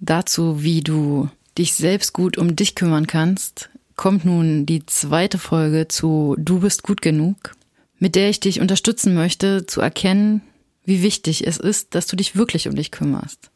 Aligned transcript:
dazu, 0.00 0.62
wie 0.62 0.82
du 0.82 1.28
dich 1.58 1.74
selbst 1.74 2.12
gut 2.12 2.38
um 2.38 2.56
dich 2.56 2.74
kümmern 2.74 3.06
kannst, 3.06 3.70
kommt 3.96 4.24
nun 4.24 4.66
die 4.66 4.84
zweite 4.86 5.38
Folge 5.38 5.88
zu 5.88 6.36
Du 6.38 6.60
bist 6.60 6.82
gut 6.82 7.02
genug, 7.02 7.54
mit 7.98 8.14
der 8.14 8.28
ich 8.28 8.40
dich 8.40 8.60
unterstützen 8.60 9.14
möchte, 9.14 9.66
zu 9.66 9.80
erkennen, 9.80 10.42
wie 10.84 11.02
wichtig 11.02 11.46
es 11.46 11.56
ist, 11.56 11.94
dass 11.94 12.06
du 12.06 12.16
dich 12.16 12.36
wirklich 12.36 12.68
um 12.68 12.76
dich 12.76 12.90
kümmerst. 12.90 13.50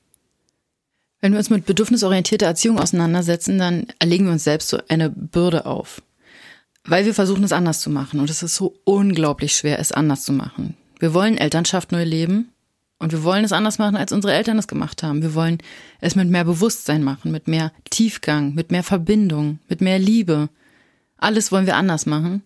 Wenn 1.20 1.32
wir 1.32 1.38
uns 1.38 1.50
mit 1.50 1.66
bedürfnisorientierter 1.66 2.46
Erziehung 2.46 2.78
auseinandersetzen, 2.78 3.58
dann 3.58 3.86
erlegen 3.98 4.24
wir 4.24 4.32
uns 4.32 4.44
selbst 4.44 4.68
so 4.68 4.78
eine 4.88 5.10
Bürde 5.10 5.66
auf. 5.66 6.02
Weil 6.84 7.04
wir 7.04 7.12
versuchen, 7.12 7.44
es 7.44 7.52
anders 7.52 7.80
zu 7.80 7.90
machen. 7.90 8.20
Und 8.20 8.30
es 8.30 8.42
ist 8.42 8.56
so 8.56 8.74
unglaublich 8.84 9.52
schwer, 9.52 9.78
es 9.78 9.92
anders 9.92 10.22
zu 10.22 10.32
machen. 10.32 10.76
Wir 10.98 11.12
wollen 11.12 11.36
Elternschaft 11.36 11.92
neu 11.92 12.04
leben 12.04 12.48
und 13.00 13.12
wir 13.12 13.24
wollen 13.24 13.44
es 13.44 13.52
anders 13.52 13.78
machen, 13.78 13.96
als 13.96 14.12
unsere 14.12 14.34
Eltern 14.34 14.58
es 14.58 14.68
gemacht 14.68 15.02
haben. 15.02 15.22
Wir 15.22 15.34
wollen 15.34 15.58
es 16.00 16.14
mit 16.14 16.28
mehr 16.28 16.44
Bewusstsein 16.44 17.02
machen, 17.02 17.32
mit 17.32 17.48
mehr 17.48 17.72
Tiefgang, 17.88 18.54
mit 18.54 18.70
mehr 18.70 18.82
Verbindung, 18.82 19.58
mit 19.68 19.80
mehr 19.80 19.98
Liebe. 19.98 20.50
Alles 21.16 21.50
wollen 21.50 21.66
wir 21.66 21.76
anders 21.76 22.04
machen. 22.04 22.42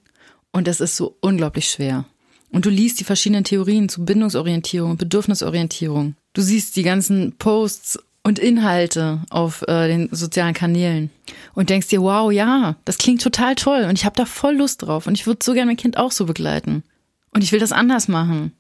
Und 0.52 0.68
es 0.68 0.80
ist 0.80 0.96
so 0.96 1.16
unglaublich 1.20 1.68
schwer. 1.68 2.04
Und 2.50 2.64
du 2.64 2.70
liest 2.70 3.00
die 3.00 3.04
verschiedenen 3.04 3.42
Theorien 3.42 3.88
zu 3.88 4.04
Bindungsorientierung 4.04 4.92
und 4.92 4.98
Bedürfnisorientierung. 4.98 6.14
Du 6.34 6.40
siehst 6.40 6.76
die 6.76 6.84
ganzen 6.84 7.32
Posts 7.36 7.98
und 8.22 8.38
Inhalte 8.38 9.22
auf 9.30 9.62
äh, 9.66 9.88
den 9.88 10.08
sozialen 10.12 10.54
Kanälen 10.54 11.10
und 11.54 11.68
denkst 11.68 11.88
dir, 11.88 12.00
wow, 12.00 12.30
ja, 12.30 12.76
das 12.84 12.98
klingt 12.98 13.22
total 13.22 13.56
toll 13.56 13.86
und 13.88 13.98
ich 13.98 14.04
habe 14.04 14.16
da 14.16 14.24
voll 14.24 14.54
Lust 14.54 14.82
drauf 14.82 15.08
und 15.08 15.14
ich 15.14 15.26
würde 15.26 15.44
so 15.44 15.52
gerne 15.52 15.66
mein 15.66 15.76
Kind 15.76 15.98
auch 15.98 16.12
so 16.12 16.26
begleiten. 16.26 16.84
Und 17.32 17.42
ich 17.42 17.50
will 17.50 17.58
das 17.58 17.72
anders 17.72 18.06
machen. 18.06 18.52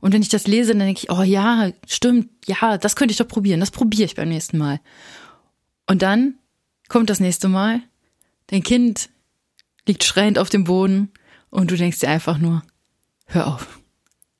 Und 0.00 0.12
wenn 0.12 0.22
ich 0.22 0.28
das 0.28 0.46
lese, 0.46 0.72
dann 0.72 0.80
denke 0.80 1.02
ich, 1.02 1.10
oh 1.10 1.22
ja, 1.22 1.70
stimmt, 1.86 2.30
ja, 2.46 2.78
das 2.78 2.96
könnte 2.96 3.12
ich 3.12 3.18
doch 3.18 3.28
probieren, 3.28 3.60
das 3.60 3.70
probiere 3.70 4.04
ich 4.04 4.14
beim 4.14 4.28
nächsten 4.28 4.58
Mal. 4.58 4.80
Und 5.86 6.02
dann 6.02 6.34
kommt 6.88 7.10
das 7.10 7.20
nächste 7.20 7.48
Mal, 7.48 7.80
dein 8.48 8.62
Kind 8.62 9.10
liegt 9.86 10.04
schreiend 10.04 10.38
auf 10.38 10.48
dem 10.48 10.64
Boden 10.64 11.10
und 11.50 11.70
du 11.70 11.76
denkst 11.76 11.98
dir 12.00 12.08
einfach 12.08 12.38
nur, 12.38 12.62
hör 13.26 13.48
auf, 13.48 13.80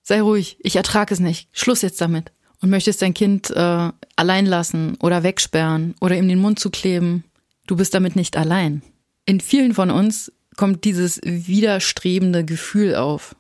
sei 0.03 0.21
ruhig, 0.21 0.57
ich 0.61 0.77
ertrage 0.77 1.13
es 1.13 1.21
nicht, 1.21 1.49
Schluss 1.53 1.83
jetzt 1.83 2.01
damit. 2.01 2.33
Und 2.63 2.69
möchtest 2.69 3.01
dein 3.01 3.15
Kind 3.15 3.51
äh, 3.51 3.91
allein 4.17 4.45
lassen 4.45 4.97
oder 4.97 5.23
wegsperren 5.23 5.95
oder 6.01 6.19
ihm 6.19 6.29
den 6.29 6.39
Mund 6.39 6.59
zukleben, 6.59 7.25
du 7.67 7.75
bist 7.75 7.95
damit 7.95 8.17
nicht 8.17 8.37
allein. 8.37 8.83
In 9.25 9.41
vielen 9.41 9.73
von 9.73 9.91
uns 9.91 10.31
kommt 10.57 10.85
dieses 10.85 11.21
widerstrebende 11.25 12.45
Gefühl 12.45 12.97
auf, 12.97 13.35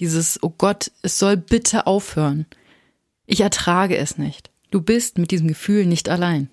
dieses, 0.00 0.42
oh 0.42 0.52
Gott, 0.56 0.90
es 1.02 1.18
soll 1.18 1.36
bitte 1.36 1.86
aufhören. 1.86 2.46
Ich 3.26 3.40
ertrage 3.40 3.96
es 3.96 4.18
nicht. 4.18 4.50
Du 4.70 4.80
bist 4.80 5.18
mit 5.18 5.30
diesem 5.30 5.46
Gefühl 5.46 5.86
nicht 5.86 6.08
allein. 6.08 6.48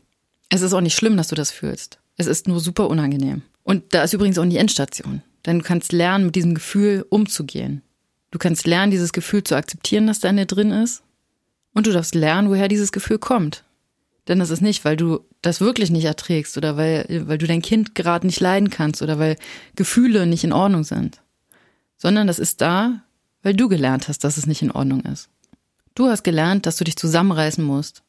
Es 0.49 0.61
ist 0.61 0.73
auch 0.73 0.81
nicht 0.81 0.95
schlimm, 0.95 1.17
dass 1.17 1.29
du 1.29 1.35
das 1.35 1.51
fühlst. 1.51 1.99
Es 2.17 2.27
ist 2.27 2.47
nur 2.47 2.59
super 2.59 2.89
unangenehm. 2.89 3.41
Und 3.63 3.93
da 3.93 4.03
ist 4.03 4.13
übrigens 4.13 4.37
auch 4.37 4.45
die 4.45 4.57
Endstation. 4.57 5.21
Denn 5.45 5.59
du 5.59 5.65
kannst 5.65 5.91
lernen, 5.91 6.25
mit 6.27 6.35
diesem 6.35 6.55
Gefühl 6.55 7.05
umzugehen. 7.09 7.81
Du 8.31 8.39
kannst 8.39 8.67
lernen, 8.67 8.91
dieses 8.91 9.13
Gefühl 9.13 9.43
zu 9.43 9.55
akzeptieren, 9.55 10.07
das 10.07 10.19
da 10.19 10.29
in 10.29 10.37
dir 10.37 10.45
drin 10.45 10.71
ist. 10.71 11.03
Und 11.73 11.87
du 11.87 11.91
darfst 11.91 12.15
lernen, 12.15 12.49
woher 12.49 12.67
dieses 12.67 12.91
Gefühl 12.91 13.19
kommt. 13.19 13.63
Denn 14.27 14.39
das 14.39 14.49
ist 14.49 14.61
nicht, 14.61 14.83
weil 14.83 14.97
du 14.97 15.21
das 15.41 15.61
wirklich 15.61 15.89
nicht 15.89 16.03
erträgst 16.03 16.57
oder 16.57 16.75
weil, 16.75 17.23
weil 17.27 17.37
du 17.37 17.47
dein 17.47 17.61
Kind 17.61 17.95
gerade 17.95 18.27
nicht 18.27 18.41
leiden 18.41 18.69
kannst 18.69 19.01
oder 19.01 19.19
weil 19.19 19.37
Gefühle 19.75 20.25
nicht 20.25 20.43
in 20.43 20.51
Ordnung 20.51 20.83
sind. 20.83 21.21
Sondern 21.97 22.27
das 22.27 22.39
ist 22.39 22.61
da, 22.61 23.03
weil 23.43 23.53
du 23.53 23.67
gelernt 23.69 24.07
hast, 24.07 24.23
dass 24.23 24.37
es 24.37 24.45
nicht 24.45 24.61
in 24.61 24.71
Ordnung 24.71 25.01
ist. 25.01 25.29
Du 25.95 26.07
hast 26.07 26.23
gelernt, 26.23 26.65
dass 26.65 26.77
du 26.77 26.83
dich 26.83 26.95
zusammenreißen 26.95 27.63
musst. 27.63 28.03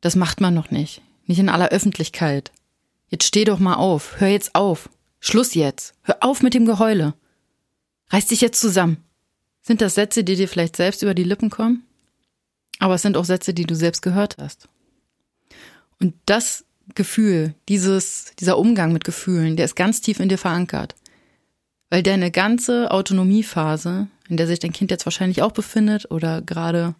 Das 0.00 0.16
macht 0.16 0.40
man 0.40 0.54
noch 0.54 0.70
nicht. 0.70 1.02
Nicht 1.26 1.38
in 1.38 1.48
aller 1.48 1.68
Öffentlichkeit. 1.68 2.50
Jetzt 3.08 3.24
steh 3.24 3.44
doch 3.44 3.58
mal 3.58 3.74
auf. 3.74 4.20
Hör 4.20 4.28
jetzt 4.28 4.54
auf. 4.54 4.88
Schluss 5.20 5.54
jetzt. 5.54 5.94
Hör 6.02 6.18
auf 6.22 6.42
mit 6.42 6.54
dem 6.54 6.64
Geheule. 6.64 7.14
Reiß 8.08 8.26
dich 8.26 8.40
jetzt 8.40 8.60
zusammen. 8.60 8.96
Sind 9.62 9.80
das 9.80 9.94
Sätze, 9.94 10.24
die 10.24 10.36
dir 10.36 10.48
vielleicht 10.48 10.76
selbst 10.76 11.02
über 11.02 11.14
die 11.14 11.24
Lippen 11.24 11.50
kommen? 11.50 11.84
Aber 12.78 12.94
es 12.94 13.02
sind 13.02 13.16
auch 13.16 13.24
Sätze, 13.24 13.52
die 13.52 13.66
du 13.66 13.74
selbst 13.74 14.00
gehört 14.00 14.36
hast. 14.38 14.68
Und 16.00 16.14
das 16.24 16.64
Gefühl, 16.94 17.54
dieses, 17.68 18.32
dieser 18.40 18.58
Umgang 18.58 18.92
mit 18.92 19.04
Gefühlen, 19.04 19.56
der 19.56 19.66
ist 19.66 19.76
ganz 19.76 20.00
tief 20.00 20.18
in 20.18 20.28
dir 20.28 20.38
verankert. 20.38 20.94
Weil 21.90 22.02
deine 22.02 22.30
ganze 22.30 22.90
Autonomiephase, 22.90 24.08
in 24.30 24.36
der 24.36 24.46
sich 24.46 24.60
dein 24.60 24.72
Kind 24.72 24.90
jetzt 24.90 25.04
wahrscheinlich 25.06 25.42
auch 25.42 25.52
befindet 25.52 26.10
oder 26.10 26.40
gerade 26.40 26.94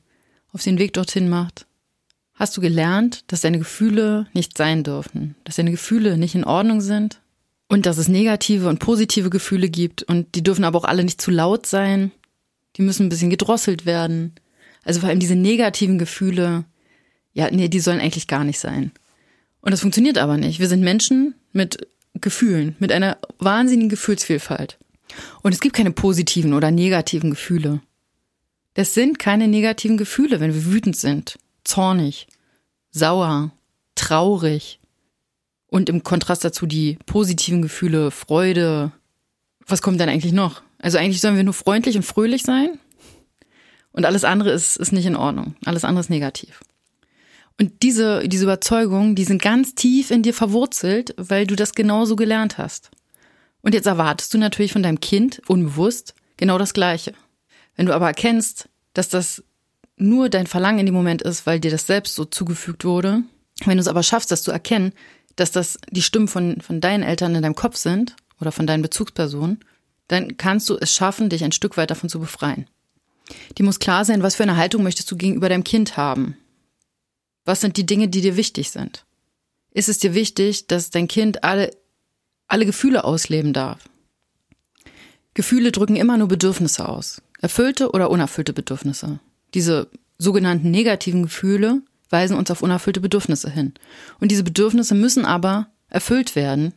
auf 0.53 0.63
den 0.63 0.79
Weg 0.79 0.93
dorthin 0.93 1.29
macht, 1.29 1.67
hast 2.35 2.57
du 2.57 2.61
gelernt, 2.61 3.25
dass 3.29 3.41
deine 3.41 3.59
Gefühle 3.59 4.27
nicht 4.33 4.59
sein 4.59 4.83
dürfen, 4.83 5.37
dass 5.45 5.57
deine 5.57 5.71
Gefühle 5.71 6.19
nicht 6.19 6.35
in 6.35 6.45
Ordnung 6.45 6.81
sind 6.81 7.21
und 7.69 7.87
dass 7.87 7.99
es 7.99 8.09
negative 8.09 8.69
und 8.69 8.81
positive 8.81 9.31
Gefühle 9.31 9.69
gibt 9.69 10.03
und 10.03 10.35
die 10.35 10.43
dürfen 10.43 10.65
aber 10.65 10.79
auch 10.79 10.85
alle 10.85 11.05
nicht 11.05 11.21
zu 11.21 11.31
laut 11.31 11.67
sein, 11.67 12.11
die 12.77 12.83
müssen 12.83 13.07
ein 13.07 13.11
bisschen 13.11 13.31
gedrosselt 13.31 13.87
werden. 13.87 14.35
Also 14.83 15.01
vor 15.01 15.09
allem 15.09 15.21
diese 15.21 15.37
negativen 15.37 15.99
Gefühle, 15.99 16.65
ja, 17.33 17.49
nee, 17.51 17.69
die 17.69 17.81
sollen 17.81 18.01
eigentlich 18.01 18.27
gar 18.27 18.45
nicht 18.45 18.59
sein. 18.59 18.91
Und 19.61 19.73
das 19.73 19.81
funktioniert 19.81 20.19
aber 20.19 20.37
nicht. 20.37 20.59
Wir 20.59 20.69
sind 20.69 20.81
Menschen 20.81 21.35
mit 21.53 21.87
Gefühlen, 22.15 22.75
mit 22.79 22.91
einer 22.91 23.19
wahnsinnigen 23.39 23.91
Gefühlsvielfalt. 23.91 24.79
Und 25.42 25.53
es 25.53 25.60
gibt 25.60 25.76
keine 25.76 25.91
positiven 25.91 26.54
oder 26.54 26.70
negativen 26.70 27.31
Gefühle. 27.31 27.81
Das 28.75 28.94
sind 28.94 29.19
keine 29.19 29.48
negativen 29.48 29.97
Gefühle, 29.97 30.41
wenn 30.41 30.54
wir 30.54 30.64
wütend 30.66 30.97
sind, 30.97 31.38
zornig, 31.64 32.26
sauer, 32.91 33.50
traurig. 33.94 34.78
Und 35.66 35.88
im 35.88 36.03
Kontrast 36.03 36.44
dazu 36.44 36.66
die 36.66 36.98
positiven 37.06 37.62
Gefühle, 37.62 38.10
Freude. 38.10 38.92
Was 39.66 39.82
kommt 39.82 40.00
dann 40.00 40.08
eigentlich 40.08 40.32
noch? 40.32 40.62
Also 40.78 40.98
eigentlich 40.98 41.20
sollen 41.20 41.37
wir 41.37 41.44
nur 41.44 41.54
freundlich 41.54 41.97
und 41.97 42.04
fröhlich 42.04 42.42
sein. 42.42 42.78
Und 43.92 44.04
alles 44.04 44.25
andere 44.25 44.50
ist, 44.50 44.76
ist 44.76 44.92
nicht 44.92 45.06
in 45.06 45.16
Ordnung. 45.16 45.54
Alles 45.64 45.84
andere 45.84 46.00
ist 46.00 46.10
negativ. 46.10 46.60
Und 47.58 47.82
diese, 47.82 48.26
diese 48.26 48.44
Überzeugungen, 48.44 49.14
die 49.14 49.25
sind 49.25 49.42
ganz 49.42 49.75
tief 49.75 50.10
in 50.10 50.22
dir 50.22 50.32
verwurzelt, 50.32 51.14
weil 51.19 51.47
du 51.47 51.56
das 51.56 51.75
genauso 51.75 52.16
gelernt 52.16 52.56
hast. 52.56 52.91
Und 53.62 53.75
jetzt 53.75 53.87
erwartest 53.87 54.32
du 54.32 54.38
natürlich 54.38 54.72
von 54.72 54.82
deinem 54.82 55.00
Kind 55.00 55.43
unbewusst 55.47 56.15
genau 56.37 56.59
das 56.59 56.75
Gleiche. 56.75 57.12
Wenn 57.76 57.87
du 57.87 57.94
aber 57.94 58.06
erkennst, 58.06 58.69
dass 58.94 59.09
das 59.09 59.43
nur 59.97 60.28
dein 60.28 60.47
Verlangen 60.47 60.81
in 60.81 60.87
dem 60.87 60.94
Moment 60.94 61.22
ist, 61.22 61.47
weil 61.47 61.60
dir 61.60 61.70
das 61.70 61.87
selbst 61.87 62.15
so 62.15 62.25
zugefügt 62.25 62.84
wurde, 62.84 63.22
wenn 63.65 63.76
du 63.76 63.81
es 63.82 63.88
aber 63.88 64.03
schaffst, 64.03 64.31
das 64.31 64.43
zu 64.43 64.50
erkennen, 64.50 64.93
dass 65.37 65.53
das 65.53 65.78
die 65.91 66.03
Stimmen 66.03 66.28
von, 66.28 66.60
von 66.60 66.81
deinen 66.81 67.03
Eltern 67.03 67.34
in 67.34 67.43
deinem 67.43 67.54
Kopf 67.54 67.76
sind 67.76 68.16
oder 68.41 68.53
von 68.53 68.66
deinen 68.66 68.82
Bezugspersonen, 68.82 69.61
dann 70.08 70.37
kannst 70.37 70.69
du 70.69 70.76
es 70.76 70.94
schaffen, 70.94 71.29
dich 71.29 71.44
ein 71.44 71.52
Stück 71.52 71.76
weit 71.76 71.90
davon 71.90 72.08
zu 72.08 72.19
befreien. 72.19 72.67
Die 73.58 73.62
muss 73.62 73.79
klar 73.79 74.05
sein, 74.05 74.23
was 74.23 74.35
für 74.35 74.43
eine 74.43 74.56
Haltung 74.56 74.82
möchtest 74.82 75.11
du 75.11 75.17
gegenüber 75.17 75.49
deinem 75.49 75.64
Kind 75.64 75.96
haben. 75.96 76.37
Was 77.44 77.61
sind 77.61 77.76
die 77.76 77.87
Dinge, 77.87 78.08
die 78.08 78.20
dir 78.20 78.37
wichtig 78.37 78.70
sind? 78.70 79.05
Ist 79.73 79.88
es 79.88 79.99
dir 79.99 80.14
wichtig, 80.14 80.67
dass 80.67 80.90
dein 80.90 81.06
Kind 81.06 81.44
alle, 81.44 81.70
alle 82.50 82.67
Gefühle 82.67 83.05
ausleben 83.05 83.52
darf? 83.52 83.88
Gefühle 85.35 85.73
drücken 85.73 85.97
immer 85.97 86.19
nur 86.19 86.29
Bedürfnisse 86.29 86.88
aus. 86.88 87.23
Erfüllte 87.41 87.91
oder 87.93 88.11
unerfüllte 88.11 88.52
Bedürfnisse. 88.52 89.20
Diese 89.55 89.88
sogenannten 90.19 90.70
negativen 90.70 91.23
Gefühle 91.23 91.82
weisen 92.11 92.37
uns 92.37 92.50
auf 92.50 92.62
unerfüllte 92.62 93.00
Bedürfnisse 93.00 93.50
hin. 93.50 93.73
Und 94.19 94.31
diese 94.31 94.43
Bedürfnisse 94.43 94.94
müssen 94.94 95.25
aber 95.25 95.69
erfüllt 95.88 96.37
werden 96.37 96.75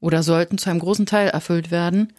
oder 0.00 0.22
sollten 0.22 0.58
zu 0.58 0.70
einem 0.70 0.80
großen 0.80 1.06
Teil 1.06 1.28
erfüllt 1.28 1.70
werden, 1.70 2.12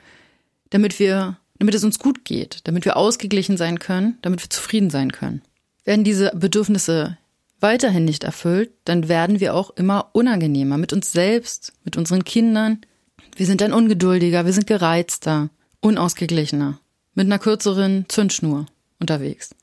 damit 0.71 0.99
wir, 0.99 1.37
damit 1.59 1.75
es 1.75 1.83
uns 1.83 1.99
gut 1.99 2.25
geht, 2.25 2.61
damit 2.63 2.83
wir 2.83 2.97
ausgeglichen 2.97 3.57
sein 3.57 3.79
können, 3.79 4.17
damit 4.23 4.41
wir 4.41 4.49
zufrieden 4.49 4.89
sein 4.89 5.11
können. 5.11 5.41
Werden 5.83 6.03
diese 6.03 6.31
Bedürfnisse 6.35 7.17
weiterhin 7.65 8.05
nicht 8.05 8.23
erfüllt, 8.23 8.71
dann 8.85 9.09
werden 9.09 9.39
wir 9.39 9.55
auch 9.55 9.71
immer 9.71 10.11
unangenehmer 10.13 10.77
mit 10.77 10.93
uns 10.93 11.11
selbst, 11.11 11.73
mit 11.83 11.97
unseren 11.97 12.23
Kindern. 12.23 12.81
Wir 13.35 13.47
sind 13.47 13.61
dann 13.61 13.73
ungeduldiger, 13.73 14.45
wir 14.45 14.53
sind 14.53 14.67
gereizter, 14.67 15.49
unausgeglichener, 15.81 16.79
mit 17.15 17.25
einer 17.25 17.39
kürzeren 17.39 18.05
Zündschnur 18.07 18.67
unterwegs. 18.99 19.55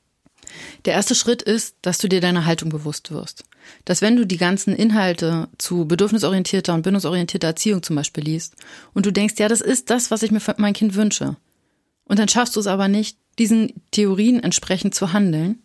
Der 0.83 0.95
erste 0.95 1.15
Schritt 1.15 1.41
ist, 1.41 1.77
dass 1.81 1.97
du 1.97 2.09
dir 2.09 2.19
deiner 2.19 2.45
Haltung 2.45 2.69
bewusst 2.69 3.11
wirst. 3.11 3.45
Dass 3.85 4.01
wenn 4.01 4.17
du 4.17 4.27
die 4.27 4.37
ganzen 4.37 4.75
Inhalte 4.75 5.47
zu 5.57 5.85
bedürfnisorientierter 5.85 6.73
und 6.73 6.81
bindungsorientierter 6.81 7.47
Erziehung 7.47 7.81
zum 7.81 7.95
Beispiel 7.95 8.25
liest 8.25 8.57
und 8.93 9.05
du 9.05 9.11
denkst, 9.11 9.35
ja, 9.37 9.47
das 9.47 9.61
ist 9.61 9.89
das, 9.89 10.11
was 10.11 10.21
ich 10.21 10.31
mir 10.31 10.41
für 10.41 10.55
mein 10.57 10.73
Kind 10.73 10.95
wünsche, 10.95 11.37
und 12.05 12.19
dann 12.19 12.27
schaffst 12.27 12.55
du 12.55 12.59
es 12.59 12.67
aber 12.67 12.89
nicht, 12.89 13.17
diesen 13.39 13.81
Theorien 13.91 14.43
entsprechend 14.43 14.93
zu 14.93 15.13
handeln, 15.13 15.63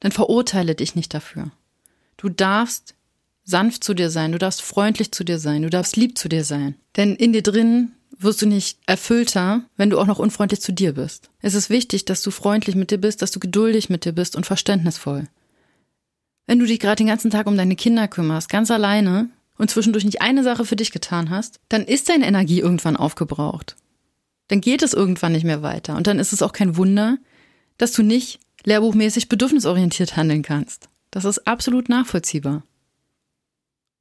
dann 0.00 0.12
verurteile 0.12 0.74
dich 0.74 0.94
nicht 0.94 1.14
dafür. 1.14 1.50
Du 2.18 2.28
darfst 2.28 2.94
sanft 3.44 3.82
zu 3.82 3.94
dir 3.94 4.10
sein, 4.10 4.32
du 4.32 4.38
darfst 4.38 4.60
freundlich 4.60 5.12
zu 5.12 5.24
dir 5.24 5.38
sein, 5.38 5.62
du 5.62 5.70
darfst 5.70 5.96
lieb 5.96 6.18
zu 6.18 6.28
dir 6.28 6.44
sein. 6.44 6.74
Denn 6.96 7.16
in 7.16 7.32
dir 7.32 7.42
drin 7.42 7.92
wirst 8.18 8.42
du 8.42 8.46
nicht 8.46 8.78
erfüllter, 8.86 9.62
wenn 9.76 9.88
du 9.88 9.98
auch 9.98 10.06
noch 10.06 10.18
unfreundlich 10.18 10.60
zu 10.60 10.72
dir 10.72 10.92
bist. 10.92 11.30
Es 11.40 11.54
ist 11.54 11.70
wichtig, 11.70 12.04
dass 12.04 12.20
du 12.20 12.30
freundlich 12.30 12.76
mit 12.76 12.90
dir 12.90 12.98
bist, 12.98 13.22
dass 13.22 13.30
du 13.30 13.40
geduldig 13.40 13.88
mit 13.88 14.04
dir 14.04 14.12
bist 14.12 14.36
und 14.36 14.44
verständnisvoll. 14.44 15.28
Wenn 16.46 16.58
du 16.58 16.66
dich 16.66 16.80
gerade 16.80 16.96
den 16.96 17.06
ganzen 17.06 17.30
Tag 17.30 17.46
um 17.46 17.56
deine 17.56 17.76
Kinder 17.76 18.08
kümmerst, 18.08 18.48
ganz 18.48 18.70
alleine 18.70 19.30
und 19.56 19.70
zwischendurch 19.70 20.04
nicht 20.04 20.20
eine 20.20 20.42
Sache 20.42 20.64
für 20.64 20.76
dich 20.76 20.90
getan 20.90 21.30
hast, 21.30 21.60
dann 21.68 21.84
ist 21.84 22.08
deine 22.08 22.26
Energie 22.26 22.60
irgendwann 22.60 22.96
aufgebraucht. 22.96 23.76
Dann 24.48 24.60
geht 24.60 24.82
es 24.82 24.94
irgendwann 24.94 25.32
nicht 25.32 25.44
mehr 25.44 25.62
weiter. 25.62 25.96
Und 25.96 26.06
dann 26.06 26.18
ist 26.18 26.32
es 26.32 26.42
auch 26.42 26.52
kein 26.52 26.76
Wunder, 26.76 27.18
dass 27.76 27.92
du 27.92 28.02
nicht 28.02 28.40
lehrbuchmäßig 28.64 29.28
bedürfnisorientiert 29.28 30.16
handeln 30.16 30.42
kannst. 30.42 30.87
Das 31.10 31.24
ist 31.24 31.46
absolut 31.46 31.88
nachvollziehbar. 31.88 32.62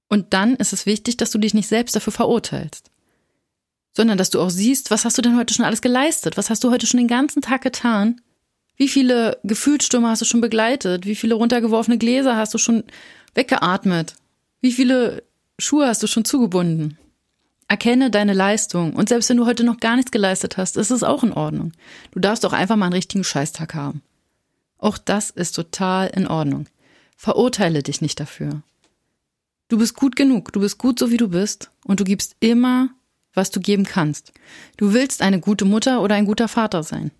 Und 0.09 0.33
dann 0.33 0.55
ist 0.55 0.73
es 0.73 0.85
wichtig, 0.85 1.17
dass 1.17 1.31
du 1.31 1.37
dich 1.37 1.53
nicht 1.53 1.67
selbst 1.67 1.95
dafür 1.95 2.13
verurteilst 2.13 2.91
sondern 3.97 4.17
dass 4.19 4.29
du 4.29 4.39
auch 4.39 4.51
siehst, 4.51 4.91
was 4.91 5.03
hast 5.03 5.17
du 5.17 5.23
denn 5.23 5.35
heute 5.35 5.53
schon 5.53 5.65
alles 5.65 5.81
geleistet? 5.81 6.37
Was 6.37 6.51
hast 6.51 6.63
du 6.63 6.69
heute 6.69 6.85
schon 6.85 6.99
den 6.99 7.07
ganzen 7.07 7.41
Tag 7.41 7.63
getan? 7.63 8.21
Wie 8.77 8.87
viele 8.87 9.39
Gefühlsstürme 9.43 10.07
hast 10.07 10.21
du 10.21 10.25
schon 10.25 10.39
begleitet? 10.39 11.07
Wie 11.07 11.15
viele 11.15 11.33
runtergeworfene 11.33 11.97
Gläser 11.97 12.37
hast 12.37 12.53
du 12.53 12.59
schon 12.59 12.83
weggeatmet? 13.33 14.13
Wie 14.61 14.71
viele 14.71 15.23
Schuhe 15.57 15.87
hast 15.87 16.03
du 16.03 16.07
schon 16.07 16.25
zugebunden? 16.25 16.99
Erkenne 17.67 18.11
deine 18.11 18.33
Leistung. 18.33 18.93
Und 18.93 19.09
selbst 19.09 19.29
wenn 19.29 19.37
du 19.37 19.47
heute 19.47 19.63
noch 19.63 19.79
gar 19.79 19.95
nichts 19.95 20.11
geleistet 20.11 20.57
hast, 20.57 20.77
ist 20.77 20.91
es 20.91 21.01
auch 21.01 21.23
in 21.23 21.33
Ordnung. 21.33 21.71
Du 22.11 22.19
darfst 22.19 22.45
auch 22.45 22.53
einfach 22.53 22.75
mal 22.75 22.85
einen 22.85 22.93
richtigen 22.93 23.23
Scheißtag 23.23 23.73
haben. 23.73 24.03
Auch 24.77 24.99
das 24.99 25.31
ist 25.31 25.53
total 25.53 26.07
in 26.09 26.27
Ordnung. 26.27 26.67
Verurteile 27.17 27.83
dich 27.83 27.99
nicht 27.99 28.19
dafür. 28.19 28.61
Du 29.67 29.77
bist 29.77 29.95
gut 29.95 30.15
genug, 30.15 30.53
du 30.53 30.61
bist 30.61 30.77
gut 30.77 30.97
so 30.97 31.11
wie 31.11 31.17
du 31.17 31.27
bist 31.27 31.71
und 31.83 31.99
du 31.99 32.05
gibst 32.05 32.37
immer 32.39 32.91
was 33.37 33.51
du 33.51 33.61
geben 33.61 33.85
kannst. 33.85 34.33
Du 34.75 34.93
willst 34.93 35.21
eine 35.21 35.39
gute 35.39 35.63
Mutter 35.63 36.01
oder 36.01 36.15
ein 36.15 36.25
guter 36.25 36.49
Vater 36.49 36.83
sein. 36.83 37.11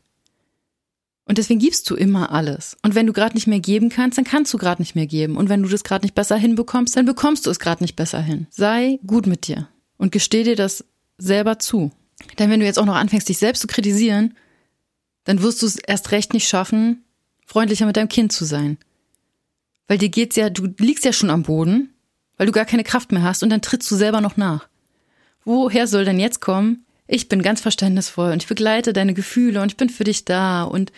Und 1.26 1.38
deswegen 1.38 1.60
gibst 1.60 1.90
du 1.90 1.96
immer 1.96 2.32
alles. 2.32 2.76
Und 2.84 2.96
wenn 2.96 3.06
du 3.06 3.14
gerade 3.14 3.36
nicht 3.36 3.48
mehr 3.48 3.60
geben 3.60 3.90
kannst, 3.90 4.18
dann 4.18 4.26
kannst 4.26 4.54
du 4.54 4.58
gerade 4.58 4.82
nicht 4.82 4.96
mehr 4.96 5.08
geben. 5.08 5.38
Und 5.38 5.48
wenn 5.50 5.62
du 5.62 5.70
das 5.70 5.84
gerade 5.84 6.06
nicht 6.06 6.16
besser 6.16 6.38
hinbekommst, 6.38 6.96
dann 6.96 7.06
bekommst 7.06 7.46
du 7.46 7.50
es 7.50 7.60
gerade 7.60 7.84
nicht 7.84 7.96
besser 7.96 8.22
hin. 8.22 8.48
Sei 8.50 9.00
gut 9.06 9.28
mit 9.28 9.48
dir 9.48 9.68
und 9.98 10.12
gesteh 10.12 10.44
dir 10.44 10.56
das 10.56 10.86
selber 11.18 11.60
zu. 11.60 11.92
Denn 12.40 12.50
wenn 12.50 12.60
du 12.60 12.66
jetzt 12.66 12.80
auch 12.80 12.86
noch 12.86 12.96
anfängst, 12.96 13.30
dich 13.30 13.38
selbst 13.38 13.62
zu 13.62 13.68
kritisieren, 13.68 14.36
dann 15.26 15.42
wirst 15.42 15.62
du 15.62 15.66
es 15.66 15.76
erst 15.76 16.12
recht 16.12 16.34
nicht 16.34 16.48
schaffen, 16.48 17.04
freundlicher 17.46 17.86
mit 17.86 17.98
deinem 17.98 18.10
Kind 18.10 18.32
zu 18.32 18.46
sein. 18.46 18.78
Weil 19.88 19.98
dir 19.98 20.10
geht's 20.10 20.36
ja, 20.36 20.50
du 20.50 20.68
liegst 20.80 21.06
ja 21.06 21.14
schon 21.14 21.30
am 21.30 21.44
Boden, 21.44 21.94
weil 22.38 22.48
du 22.48 22.52
gar 22.52 22.66
keine 22.66 22.84
Kraft 22.84 23.12
mehr 23.12 23.24
hast 23.24 23.44
und 23.44 23.50
dann 23.50 23.62
trittst 23.62 23.90
du 23.90 23.96
selber 23.96 24.22
noch 24.22 24.38
nach 24.38 24.68
woher 25.48 25.88
soll 25.88 26.06
denn 26.06 26.20
jetzt 26.20 26.42
kommen? 26.42 26.86
Ich 27.08 27.30
bin 27.30 27.42
ganz 27.42 27.62
verständnisvoll 27.62 28.34
und 28.34 28.44
ich 28.44 28.50
begleite 28.50 28.92
deine 28.92 29.14
Gefühle 29.14 29.62
und 29.62 29.72
ich 29.72 29.78
bin 29.78 29.90
für 29.90 30.04
dich 30.04 30.26
da 30.26 30.64
und 30.64 30.92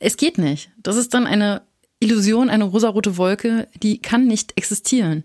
es 0.00 0.16
geht 0.16 0.36
nicht. 0.36 0.70
Das 0.76 0.96
ist 0.96 1.14
dann 1.14 1.26
eine 1.26 1.62
Illusion, 2.00 2.50
eine 2.50 2.64
rosarote 2.64 3.16
Wolke, 3.16 3.68
die 3.80 4.02
kann 4.02 4.26
nicht 4.26 4.54
existieren, 4.56 5.22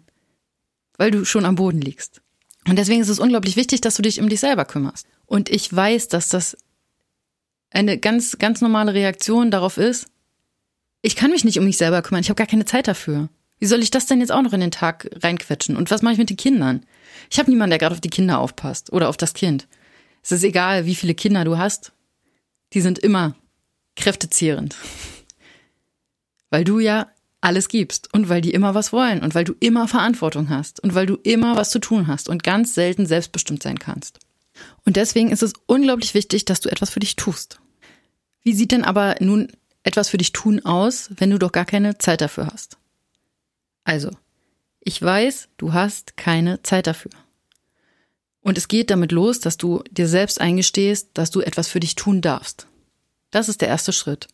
weil 0.98 1.10
du 1.10 1.26
schon 1.26 1.44
am 1.44 1.56
Boden 1.56 1.82
liegst. 1.82 2.22
Und 2.68 2.78
deswegen 2.78 3.02
ist 3.02 3.10
es 3.10 3.20
unglaublich 3.20 3.56
wichtig, 3.56 3.82
dass 3.82 3.96
du 3.96 4.04
dich 4.04 4.22
um 4.22 4.30
dich 4.30 4.42
selber 4.42 4.66
kümmerst. 4.66 5.08
Und 5.26 5.50
ich 5.50 5.76
weiß, 5.76 6.08
dass 6.08 6.30
das 6.30 6.56
eine 7.72 7.98
ganz, 7.98 8.38
ganz 8.38 8.62
normale 8.62 8.94
Reaktion 8.94 9.50
darauf 9.50 9.78
ist, 9.78 10.06
ich 11.08 11.16
kann 11.16 11.32
mich 11.32 11.46
nicht 11.46 11.58
um 11.58 11.64
mich 11.64 11.78
selber 11.78 12.02
kümmern, 12.02 12.20
ich 12.20 12.30
habe 12.30 12.36
gar 12.36 12.48
keine 12.48 12.66
Zeit 12.66 12.90
dafür. 12.90 13.30
Wie 13.60 13.66
soll 13.66 13.82
ich 13.82 13.92
das 13.92 14.08
denn 14.08 14.20
jetzt 14.20 14.32
auch 14.32 14.42
noch 14.42 14.52
in 14.52 14.60
den 14.60 14.72
Tag 14.72 15.10
reinquetschen? 15.24 15.78
Und 15.78 15.90
was 15.90 16.02
mache 16.02 16.12
ich 16.14 16.20
mit 16.20 16.30
den 16.30 16.36
Kindern? 16.36 16.86
Ich 17.32 17.40
habe 17.40 17.50
niemanden, 17.50 17.72
der 17.72 17.80
gerade 17.80 17.96
auf 17.96 18.02
die 18.02 18.10
Kinder 18.10 18.40
aufpasst 18.40 18.92
oder 18.92 19.08
auf 19.08 19.16
das 19.16 19.34
Kind. 19.34 19.70
Es 20.22 20.34
ist 20.34 20.44
egal, 20.44 20.86
wie 20.86 20.96
viele 20.96 21.16
Kinder 21.16 21.46
du 21.46 21.58
hast. 21.58 21.94
Die 22.74 22.82
sind 22.82 23.00
immer 23.00 23.36
kräftezehrend. 23.96 24.76
Weil 26.50 26.66
du 26.66 26.80
ja 26.80 27.08
alles 27.40 27.70
gibst 27.70 28.14
und 28.14 28.30
weil 28.30 28.42
die 28.42 28.52
immer 28.52 28.74
was 28.74 28.92
wollen 28.92 29.22
und 29.22 29.36
weil 29.36 29.44
du 29.44 29.54
immer 29.60 29.88
Verantwortung 29.88 30.50
hast 30.50 30.82
und 30.82 30.96
weil 30.96 31.06
du 31.06 31.16
immer 31.24 31.56
was 31.56 31.70
zu 31.70 31.80
tun 31.80 32.08
hast 32.08 32.30
und 32.30 32.44
ganz 32.44 32.74
selten 32.74 33.06
selbstbestimmt 33.06 33.62
sein 33.62 33.80
kannst. 33.80 34.20
Und 34.86 34.96
deswegen 34.96 35.30
ist 35.30 35.44
es 35.44 35.54
unglaublich 35.68 36.14
wichtig, 36.14 36.46
dass 36.46 36.62
du 36.62 36.70
etwas 36.70 36.90
für 36.90 37.00
dich 37.00 37.16
tust. 37.16 37.60
Wie 38.44 38.54
sieht 38.54 38.72
denn 38.72 38.84
aber 38.84 39.16
nun 39.20 39.50
etwas 39.88 40.10
für 40.10 40.18
dich 40.18 40.34
tun 40.34 40.64
aus, 40.66 41.10
wenn 41.16 41.32
du 41.32 41.40
doch 41.40 41.52
gar 41.52 41.66
keine 41.66 41.98
Zeit 41.98 42.22
dafür 42.22 42.48
hast? 42.48 42.78
Also, 43.84 44.12
ich 44.82 45.02
weiß, 45.02 45.48
du 45.58 45.74
hast 45.74 46.18
keine 46.18 46.62
Zeit 46.62 46.88
dafür. 46.88 47.12
Und 48.42 48.58
es 48.58 48.68
geht 48.68 48.90
damit 48.90 49.12
los, 49.12 49.40
dass 49.40 49.58
du 49.58 49.84
dir 49.90 50.08
selbst 50.08 50.40
eingestehst, 50.40 51.10
dass 51.14 51.32
du 51.32 51.42
etwas 51.42 51.68
für 51.68 51.80
dich 51.80 51.96
tun 51.96 52.22
darfst. 52.22 52.68
Das 53.32 53.50
ist 53.50 53.62
der 53.62 53.70
erste 53.70 53.94
Schritt. 53.94 54.28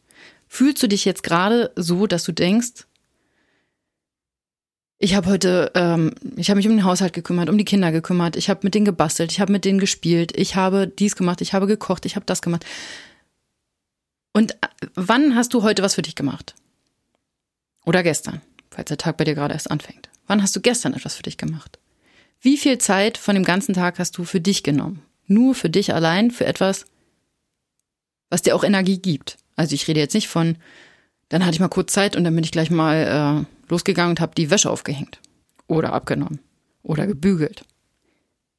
Fühlst 0.48 0.82
du 0.84 0.88
dich 0.88 1.06
jetzt 1.06 1.24
gerade 1.24 1.72
so, 1.76 2.08
dass 2.08 2.24
du 2.24 2.32
denkst, 2.32 2.86
ich 5.00 5.16
habe 5.16 5.30
heute, 5.30 5.72
ähm, 5.76 6.14
ich 6.36 6.50
habe 6.50 6.58
mich 6.58 6.68
um 6.68 6.78
den 6.78 6.86
Haushalt 6.86 7.14
gekümmert, 7.14 7.50
um 7.50 7.58
die 7.58 7.66
Kinder 7.66 7.92
gekümmert, 7.92 8.36
ich 8.36 8.50
habe 8.50 8.62
mit 8.64 8.74
denen 8.74 8.86
gebastelt, 8.86 9.32
ich 9.32 9.40
habe 9.40 9.52
mit 9.52 9.66
denen 9.66 9.80
gespielt, 9.80 10.32
ich 10.38 10.56
habe 10.56 10.88
dies 10.88 11.16
gemacht, 11.16 11.42
ich 11.42 11.54
habe 11.54 11.68
gekocht, 11.68 12.06
ich 12.06 12.16
habe 12.16 12.26
das 12.26 12.42
gemacht. 12.42 12.66
Und 14.34 14.54
äh, 14.54 14.68
wann 14.96 15.36
hast 15.36 15.54
du 15.54 15.64
heute 15.64 15.84
was 15.84 15.96
für 15.96 16.02
dich 16.02 16.16
gemacht? 16.16 16.56
Oder 17.86 18.04
gestern, 18.04 18.42
falls 18.72 18.90
der 18.90 18.98
Tag 18.98 19.18
bei 19.18 19.24
dir 19.24 19.36
gerade 19.36 19.54
erst 19.54 19.72
anfängt. 19.72 20.10
Wann 20.28 20.42
hast 20.42 20.56
du 20.56 20.62
gestern 20.62 20.94
etwas 20.94 21.16
für 21.16 21.24
dich 21.24 21.38
gemacht? 21.38 21.80
Wie 22.42 22.58
viel 22.58 22.78
Zeit 22.78 23.18
von 23.18 23.36
dem 23.36 23.44
ganzen 23.44 23.74
Tag 23.74 24.00
hast 24.00 24.18
du 24.18 24.24
für 24.24 24.42
dich 24.42 24.64
genommen? 24.64 25.02
Nur 25.28 25.56
für 25.56 25.70
dich 25.70 25.94
allein, 25.94 26.32
für 26.32 26.46
etwas, 26.46 26.86
was 28.30 28.42
dir 28.42 28.56
auch 28.56 28.64
Energie 28.64 28.98
gibt. 28.98 29.38
Also 29.56 29.76
ich 29.76 29.88
rede 29.88 30.00
jetzt 30.00 30.14
nicht 30.14 30.28
von, 30.28 30.58
dann 31.30 31.46
hatte 31.46 31.54
ich 31.54 31.60
mal 31.60 31.70
kurz 31.70 31.94
Zeit 31.94 32.16
und 32.16 32.24
dann 32.24 32.36
bin 32.36 32.44
ich 32.44 32.52
gleich 32.52 32.70
mal 32.70 33.46
äh, 33.46 33.70
losgegangen 33.70 34.12
und 34.12 34.20
habe 34.20 34.36
die 34.36 34.50
Wäsche 34.50 34.72
aufgehängt 34.72 35.20
oder 35.68 35.94
abgenommen 35.94 36.40
oder 36.82 37.06
gebügelt. 37.06 37.64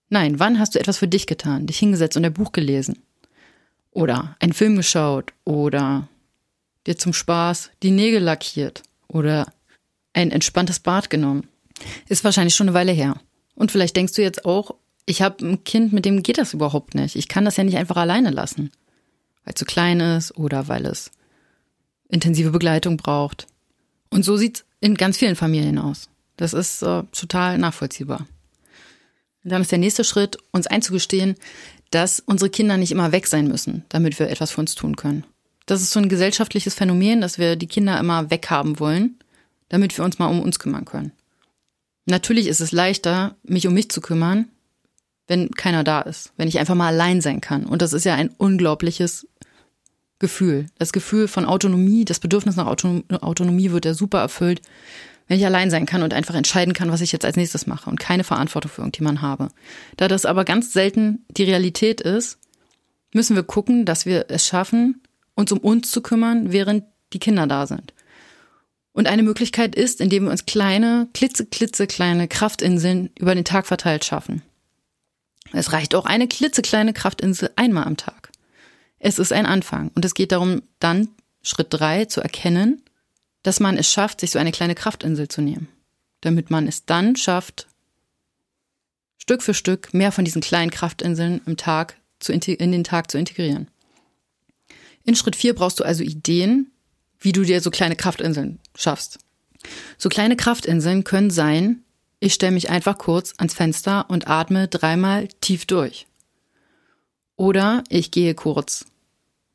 Nein, 0.09 0.39
wann 0.39 0.59
hast 0.59 0.75
du 0.75 0.79
etwas 0.79 0.99
für 0.99 1.09
dich 1.09 1.27
getan, 1.27 1.67
dich 1.67 1.79
hingesetzt 1.79 2.17
und 2.17 2.25
ein 2.25 2.33
Buch 2.33 2.53
gelesen 2.53 3.03
oder 3.95 4.37
einen 4.41 4.53
Film 4.53 4.77
geschaut 4.77 5.33
oder 5.45 6.09
dir 6.87 6.99
zum 6.99 7.15
Spaß 7.15 7.71
die 7.83 7.91
Nägel 7.91 8.23
lackiert 8.23 8.83
oder 9.09 9.51
ein 10.13 10.31
entspanntes 10.31 10.81
Bad 10.81 11.09
genommen? 11.09 11.49
Ist 12.09 12.25
wahrscheinlich 12.25 12.55
schon 12.55 12.69
eine 12.69 12.75
Weile 12.75 12.93
her. 12.93 13.17
Und 13.55 13.73
vielleicht 13.73 13.97
denkst 13.97 14.13
du 14.15 14.23
jetzt 14.23 14.45
auch, 14.45 14.75
ich 15.07 15.23
habe 15.23 15.45
ein 15.45 15.65
Kind, 15.65 15.93
mit 15.93 16.05
dem 16.05 16.23
geht 16.23 16.39
das 16.39 16.55
überhaupt 16.55 16.95
nicht. 16.95 17.17
Ich 17.17 17.29
kann 17.29 17.45
das 17.45 17.57
ja 17.57 17.65
nicht 17.65 17.77
einfach 17.77 17.97
alleine 17.97 18.31
lassen. 18.31 18.71
Weil 19.45 19.55
es 19.55 19.59
zu 19.59 19.65
klein 19.65 20.01
ist 20.01 20.37
oder 20.37 20.69
weil 20.69 20.87
es 20.87 21.11
intensive 22.09 22.51
Begleitung 22.51 22.97
braucht. 22.97 23.47
Und 24.11 24.25
so 24.25 24.37
sieht's 24.37 24.65
in 24.81 24.95
ganz 24.95 25.19
vielen 25.19 25.37
Familien 25.37 25.79
aus. 25.79 26.09
Das 26.37 26.53
ist 26.53 26.83
äh, 26.83 27.03
total 27.13 27.59
nachvollziehbar. 27.59 28.27
Und 29.45 29.51
dann 29.51 29.63
ist 29.63 29.73
der 29.73 29.79
nächste 29.79 30.05
Schritt, 30.05 30.39
uns 30.53 30.67
einzugestehen, 30.67 31.37
dass 31.91 32.21
unsere 32.21 32.51
Kinder 32.51 32.77
nicht 32.77 32.93
immer 32.93 33.13
weg 33.13 33.27
sein 33.27 33.49
müssen, 33.49 33.85
damit 33.89 34.19
wir 34.19 34.29
etwas 34.29 34.51
für 34.51 34.61
uns 34.61 34.75
tun 34.75 34.97
können. 34.97 35.25
Das 35.67 35.81
ist 35.81 35.93
so 35.93 36.01
ein 36.01 36.09
gesellschaftliches 36.09 36.75
Phänomen, 36.75 37.21
dass 37.21 37.39
wir 37.39 37.57
die 37.57 37.67
Kinder 37.67 37.99
immer 37.99 38.31
weghaben 38.31 38.79
wollen, 38.81 39.19
damit 39.69 39.97
wir 39.97 40.05
uns 40.05 40.19
mal 40.19 40.27
um 40.27 40.41
uns 40.41 40.59
kümmern 40.59 40.85
können. 40.85 41.13
Natürlich 42.07 42.49
ist 42.49 42.61
es 42.61 42.73
leichter, 42.73 43.37
mich 43.43 43.67
um 43.67 43.75
mich 43.75 43.89
zu 43.89 44.01
kümmern, 44.01 44.49
wenn 45.27 45.51
keiner 45.53 45.85
da 45.85 46.03
ist, 46.03 46.33
wenn 46.37 46.49
ich 46.49 46.59
einfach 46.59 46.75
mal 46.75 46.89
allein 46.89 47.23
sein 47.23 47.41
kann. 47.41 47.65
Und 47.65 47.81
das 47.81 47.95
ist 47.95 48.05
ja 48.05 48.15
ein 48.15 48.29
unglaubliches 48.29 49.27
Gefühl. 50.19 50.67
Das 50.79 50.93
Gefühl 50.93 51.29
von 51.29 51.47
Autonomie, 51.47 52.05
das 52.05 52.21
Bedürfnis 52.21 52.57
nach 52.57 52.67
Autonomie 52.67 53.71
wird 53.71 53.87
ja 53.87 53.95
super 53.95 54.21
erfüllt, 54.21 54.61
wenn 55.27 55.39
ich 55.39 55.47
allein 55.47 55.71
sein 55.71 55.87
kann 55.87 56.03
und 56.03 56.13
einfach 56.13 56.35
entscheiden 56.35 56.75
kann, 56.75 56.91
was 56.91 57.01
ich 57.01 57.13
jetzt 57.13 57.25
als 57.25 57.37
nächstes 57.37 57.67
mache 57.67 57.89
und 57.89 57.99
keine 57.99 58.25
Verantwortung 58.25 58.71
für 58.71 58.83
irgendjemanden 58.83 59.23
habe. 59.23 59.49
Da 59.97 60.09
das 60.09 60.27
aber 60.27 60.45
ganz 60.45 60.73
selten 60.73 61.25
die 61.31 61.45
Realität 61.45 62.01
ist, 62.01 62.39
müssen 63.13 63.37
wir 63.37 63.43
gucken, 63.43 63.85
dass 63.85 64.07
wir 64.07 64.27
es 64.29 64.47
schaffen, 64.47 65.03
uns 65.35 65.53
um 65.53 65.59
uns 65.59 65.91
zu 65.91 66.03
kümmern, 66.03 66.53
während 66.53 66.85
die 67.13 67.19
Kinder 67.19 67.47
da 67.47 67.67
sind. 67.67 67.95
Und 68.93 69.09
eine 69.09 69.23
Möglichkeit 69.23 69.75
ist, 69.75 70.01
indem 70.01 70.25
wir 70.25 70.31
uns 70.31 70.47
kleine, 70.47 71.09
klitze, 71.15 71.47
klitze 71.47 71.87
kleine 71.87 72.29
Kraftinseln 72.29 73.11
über 73.19 73.35
den 73.35 73.45
Tag 73.45 73.67
verteilt 73.67 74.05
schaffen. 74.05 74.43
Es 75.53 75.73
reicht 75.73 75.95
auch 75.95 76.07
eine 76.07 76.29
klitzekleine 76.29 76.93
Kraftinsel 76.93 77.51
einmal 77.57 77.85
am 77.85 77.97
Tag. 77.97 78.31
Es 78.99 79.19
ist 79.19 79.33
ein 79.33 79.47
Anfang 79.47 79.91
und 79.95 80.05
es 80.05 80.15
geht 80.15 80.33
darum, 80.33 80.63
dann 80.79 81.09
Schritt 81.43 81.69
drei 81.71 82.07
zu 82.07 82.21
erkennen, 82.21 82.83
dass 83.45 83.61
man 83.61 83.77
es 83.77 83.89
schafft, 83.89 84.21
sich 84.21 84.33
so 84.33 84.41
eine 84.41 84.51
kleine 84.51 84.75
Kraftinsel 84.75 85.29
zu 85.29 85.41
nehmen, 85.41 85.69
damit 86.23 86.51
man 86.51 86.67
es 86.67 86.87
dann 86.87 87.15
schafft, 87.15 87.69
Stück 89.19 89.43
für 89.43 89.55
Stück 89.55 89.95
mehr 89.95 90.13
von 90.13 90.25
diesen 90.25 90.43
kleinen 90.43 90.71
Kraftinseln 90.71 91.41
im 91.47 91.57
Tag 91.57 91.97
zu 92.19 92.33
in 92.33 92.73
den 92.73 92.85
Tag 92.85 93.11
zu 93.11 93.19
integrieren. 93.19 93.69
In 95.05 95.15
Schritt 95.15 95.37
4 95.37 95.55
brauchst 95.55 95.79
du 95.79 95.85
also 95.85 96.03
Ideen, 96.03 96.71
wie 97.21 97.33
du 97.33 97.43
dir 97.43 97.61
so 97.61 97.71
kleine 97.71 97.97
Kraftinseln 97.97 98.59
schaffst. 98.75 99.19
So 99.99 100.09
kleine 100.09 100.37
Kraftinseln 100.37 101.05
können 101.05 101.31
sein, 101.31 101.85
ich 102.21 102.35
stelle 102.35 102.53
mich 102.53 102.71
einfach 102.71 102.97
kurz 102.97 103.35
ans 103.37 103.55
Fenster 103.55 104.09
und 104.09 104.29
atme 104.29 104.69
dreimal 104.69 105.29
tief 105.41 105.67
durch. 105.67 106.07
Oder 107.37 107.85
ich 107.91 108.11
gehe 108.11 108.35
kurz 108.35 108.87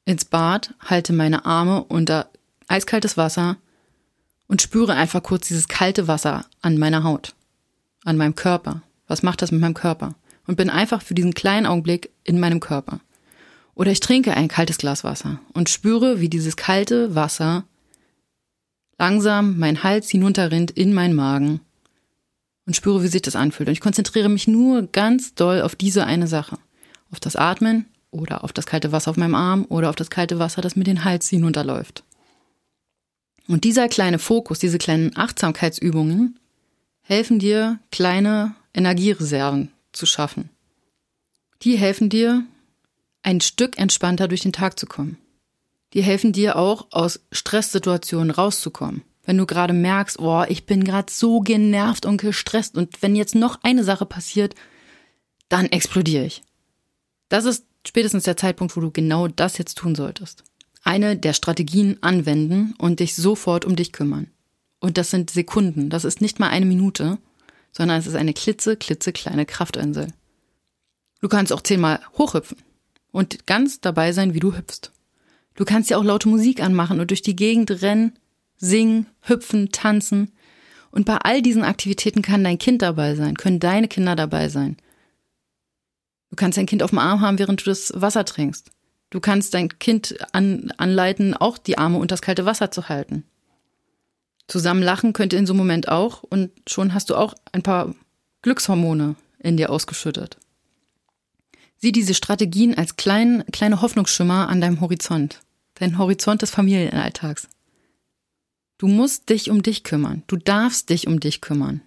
ins 0.06 0.26
Bad, 0.26 0.74
halte 0.80 1.14
meine 1.14 1.46
Arme 1.46 1.84
unter 1.84 2.30
eiskaltes 2.68 3.18
Wasser 3.18 3.58
und 4.50 4.62
spüre 4.62 4.96
einfach 4.96 5.24
kurz 5.24 5.48
dieses 5.48 5.70
kalte 5.70 6.10
Wasser 6.10 6.44
an 6.62 6.78
meiner 6.78 7.04
Haut, 7.04 7.36
an 8.04 8.18
meinem 8.18 8.36
Körper. 8.36 8.82
Was 9.08 9.24
macht 9.24 9.42
das 9.42 9.52
mit 9.52 9.62
meinem 9.62 9.76
Körper? 9.76 10.16
Und 10.48 10.58
bin 10.58 10.70
einfach 10.70 11.02
für 11.02 11.14
diesen 11.14 11.34
kleinen 11.34 11.68
Augenblick 11.68 12.10
in 12.26 12.40
meinem 12.40 12.60
Körper. 12.60 13.00
Oder 13.76 13.92
ich 13.92 14.02
trinke 14.02 14.34
ein 14.34 14.50
kaltes 14.50 14.80
Glas 14.80 15.06
Wasser 15.06 15.40
und 15.54 15.70
spüre, 15.70 16.20
wie 16.20 16.28
dieses 16.28 16.58
kalte 16.58 17.16
Wasser 17.16 17.64
langsam 18.98 19.58
meinen 19.58 19.84
Hals 19.84 20.10
hinunterrinnt 20.10 20.72
in 20.72 20.94
meinen 20.94 21.16
Magen 21.16 21.62
und 22.66 22.76
spüre, 22.76 23.04
wie 23.04 23.08
sich 23.08 23.22
das 23.22 23.36
anfühlt. 23.36 23.70
Und 23.70 23.74
ich 23.74 23.82
konzentriere 23.82 24.30
mich 24.30 24.48
nur 24.48 24.88
ganz 24.88 25.36
doll 25.36 25.62
auf 25.62 25.76
diese 25.76 26.06
eine 26.06 26.28
Sache. 26.28 26.58
Auf 27.12 27.20
das 27.20 27.36
Atmen 27.36 27.86
oder 28.12 28.44
auf 28.44 28.52
das 28.52 28.66
kalte 28.66 28.92
Wasser 28.92 29.12
auf 29.12 29.18
meinem 29.18 29.36
Arm 29.36 29.66
oder 29.70 29.90
auf 29.90 29.96
das 29.96 30.10
kalte 30.10 30.40
Wasser, 30.40 30.62
das 30.62 30.76
mir 30.76 30.84
den 30.84 31.06
Hals 31.06 31.30
hinunterläuft. 31.30 32.04
Und 33.50 33.64
dieser 33.64 33.90
kleine 33.90 34.20
Fokus, 34.20 34.60
diese 34.60 34.78
kleinen 34.78 35.18
Achtsamkeitsübungen 35.18 36.38
helfen 37.02 37.40
dir, 37.40 37.80
kleine 37.92 38.54
Energiereserven 38.76 39.72
zu 39.92 40.06
schaffen. 40.06 40.52
Die 41.64 41.76
helfen 41.76 42.10
dir, 42.10 42.44
ein 43.24 43.42
Stück 43.42 43.80
entspannter 43.80 44.28
durch 44.28 44.42
den 44.42 44.54
Tag 44.54 44.80
zu 44.80 44.86
kommen. 44.86 45.18
Die 45.96 46.04
helfen 46.04 46.32
dir 46.32 46.58
auch, 46.58 46.90
aus 46.92 47.22
Stresssituationen 47.32 48.30
rauszukommen. 48.30 49.02
Wenn 49.24 49.40
du 49.40 49.48
gerade 49.48 49.74
merkst, 49.74 50.20
oh, 50.20 50.44
ich 50.48 50.68
bin 50.68 50.84
gerade 50.84 51.12
so 51.12 51.40
genervt 51.40 52.06
und 52.06 52.22
gestresst 52.22 52.78
und 52.78 53.02
wenn 53.02 53.16
jetzt 53.16 53.34
noch 53.34 53.64
eine 53.64 53.84
Sache 53.84 54.06
passiert, 54.06 54.54
dann 55.50 55.66
explodiere 55.66 56.26
ich. 56.26 56.44
Das 57.30 57.46
ist 57.46 57.66
spätestens 57.84 58.26
der 58.26 58.38
Zeitpunkt, 58.38 58.78
wo 58.78 58.82
du 58.82 58.92
genau 58.92 59.28
das 59.28 59.58
jetzt 59.58 59.80
tun 59.80 59.96
solltest. 59.96 60.44
Eine 60.84 61.18
der 61.18 61.34
Strategien 61.34 61.98
anwenden 62.02 62.74
und 62.78 63.00
dich 63.00 63.16
sofort 63.16 63.66
um 63.66 63.76
dich 63.76 63.92
kümmern. 63.92 64.28
Und 64.80 64.98
das 64.98 65.10
sind 65.10 65.30
Sekunden. 65.30 65.90
Das 65.90 66.06
ist 66.06 66.22
nicht 66.22 66.40
mal 66.40 66.50
eine 66.50 66.66
Minute, 66.66 67.18
sondern 67.72 68.00
es 68.00 68.08
ist 68.08 68.16
eine 68.16 68.34
klitze, 68.34 68.78
klitze 68.78 69.12
kleine 69.12 69.46
Kraftinsel. 69.46 70.08
Du 71.22 71.28
kannst 71.28 71.52
auch 71.52 71.62
zehnmal 71.62 72.00
hochhüpfen 72.18 72.58
und 73.12 73.46
ganz 73.46 73.82
dabei 73.82 74.14
sein, 74.14 74.34
wie 74.34 74.40
du 74.40 74.56
hüpfst. 74.56 74.92
Du 75.56 75.66
kannst 75.66 75.90
ja 75.90 75.98
auch 75.98 76.04
laute 76.04 76.30
Musik 76.30 76.62
anmachen 76.62 77.00
und 77.02 77.12
durch 77.12 77.22
die 77.22 77.36
Gegend 77.36 77.82
rennen, 77.82 78.18
singen, 78.56 79.08
hüpfen, 79.22 79.72
tanzen. 79.72 80.32
Und 80.92 81.06
bei 81.06 81.18
all 81.18 81.42
diesen 81.42 81.64
Aktivitäten 81.64 82.22
kann 82.22 82.44
dein 82.44 82.58
Kind 82.58 82.82
dabei 82.82 83.16
sein, 83.16 83.36
können 83.36 83.60
deine 83.60 83.90
Kinder 83.90 84.16
dabei 84.16 84.48
sein. 84.48 84.78
Du 86.30 86.36
kannst 86.38 86.58
dein 86.58 86.66
Kind 86.66 86.84
auf 86.84 86.92
dem 86.92 87.00
Arm 87.00 87.22
haben, 87.22 87.40
während 87.40 87.62
du 87.62 87.66
das 87.66 87.92
Wasser 87.96 88.24
trinkst. 88.24 88.72
Du 89.10 89.20
kannst 89.20 89.54
dein 89.54 89.80
Kind 89.80 90.16
an, 90.34 90.72
anleiten, 90.78 91.34
auch 91.34 91.58
die 91.58 91.78
Arme 91.78 91.98
unter 91.98 92.14
das 92.14 92.22
kalte 92.22 92.46
Wasser 92.46 92.72
zu 92.72 92.90
halten. 92.90 93.24
Zusammen 94.48 94.82
lachen 94.82 95.14
könnte 95.14 95.36
in 95.36 95.46
so 95.46 95.54
einem 95.54 95.60
Moment 95.60 95.90
auch 95.90 96.24
und 96.24 96.52
schon 96.68 96.94
hast 96.94 97.10
du 97.10 97.16
auch 97.16 97.34
ein 97.52 97.64
paar 97.64 97.94
Glückshormone 98.42 99.16
in 99.40 99.58
dir 99.58 99.70
ausgeschüttet. 99.70 100.38
Sieh 101.78 101.92
diese 101.92 102.14
Strategien 102.14 102.78
als 102.78 102.98
klein, 102.98 103.44
kleine 103.52 103.82
Hoffnungsschimmer 103.82 104.50
an 104.50 104.60
deinem 104.60 104.82
Horizont. 104.82 105.40
Dein 105.76 105.98
Horizont 105.98 106.42
des 106.42 106.52
Familienalltags. 106.52 107.48
Du 108.78 108.88
musst 108.88 109.30
dich 109.30 109.50
um 109.50 109.64
dich 109.64 109.84
kümmern. 109.84 110.24
Du 110.28 110.36
darfst 110.36 110.90
dich 110.90 111.08
um 111.08 111.20
dich 111.20 111.42
kümmern. 111.42 111.82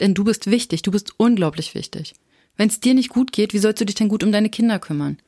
Denn 0.00 0.14
du 0.14 0.24
bist 0.24 0.50
wichtig. 0.50 0.82
Du 0.82 0.90
bist 0.90 1.14
unglaublich 1.18 1.74
wichtig. 1.74 2.14
Wenn 2.56 2.68
es 2.68 2.80
dir 2.80 2.94
nicht 2.94 3.10
gut 3.10 3.32
geht, 3.32 3.52
wie 3.54 3.58
sollst 3.58 3.80
du 3.80 3.84
dich 3.84 3.94
denn 3.94 4.08
gut 4.08 4.24
um 4.24 4.32
deine 4.32 4.50
Kinder 4.50 4.78
kümmern? 4.78 5.18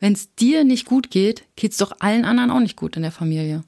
Wenn 0.00 0.12
es 0.12 0.34
dir 0.34 0.64
nicht 0.64 0.86
gut 0.86 1.10
geht, 1.10 1.44
geht's 1.56 1.76
doch 1.76 1.92
allen 2.00 2.24
anderen 2.24 2.50
auch 2.50 2.60
nicht 2.60 2.76
gut 2.76 2.96
in 2.96 3.02
der 3.02 3.12
Familie. 3.12 3.64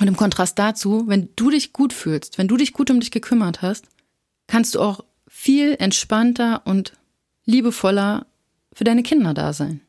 Und 0.00 0.06
im 0.06 0.16
Kontrast 0.16 0.58
dazu, 0.58 1.04
wenn 1.08 1.30
du 1.36 1.50
dich 1.50 1.72
gut 1.72 1.92
fühlst, 1.92 2.38
wenn 2.38 2.48
du 2.48 2.56
dich 2.56 2.72
gut 2.72 2.90
um 2.90 3.00
dich 3.00 3.10
gekümmert 3.10 3.62
hast, 3.62 3.86
kannst 4.46 4.74
du 4.74 4.80
auch 4.80 5.04
viel 5.26 5.74
entspannter 5.78 6.62
und 6.64 6.92
liebevoller 7.44 8.26
für 8.72 8.84
deine 8.84 9.02
Kinder 9.02 9.34
da 9.34 9.52
sein. 9.52 9.80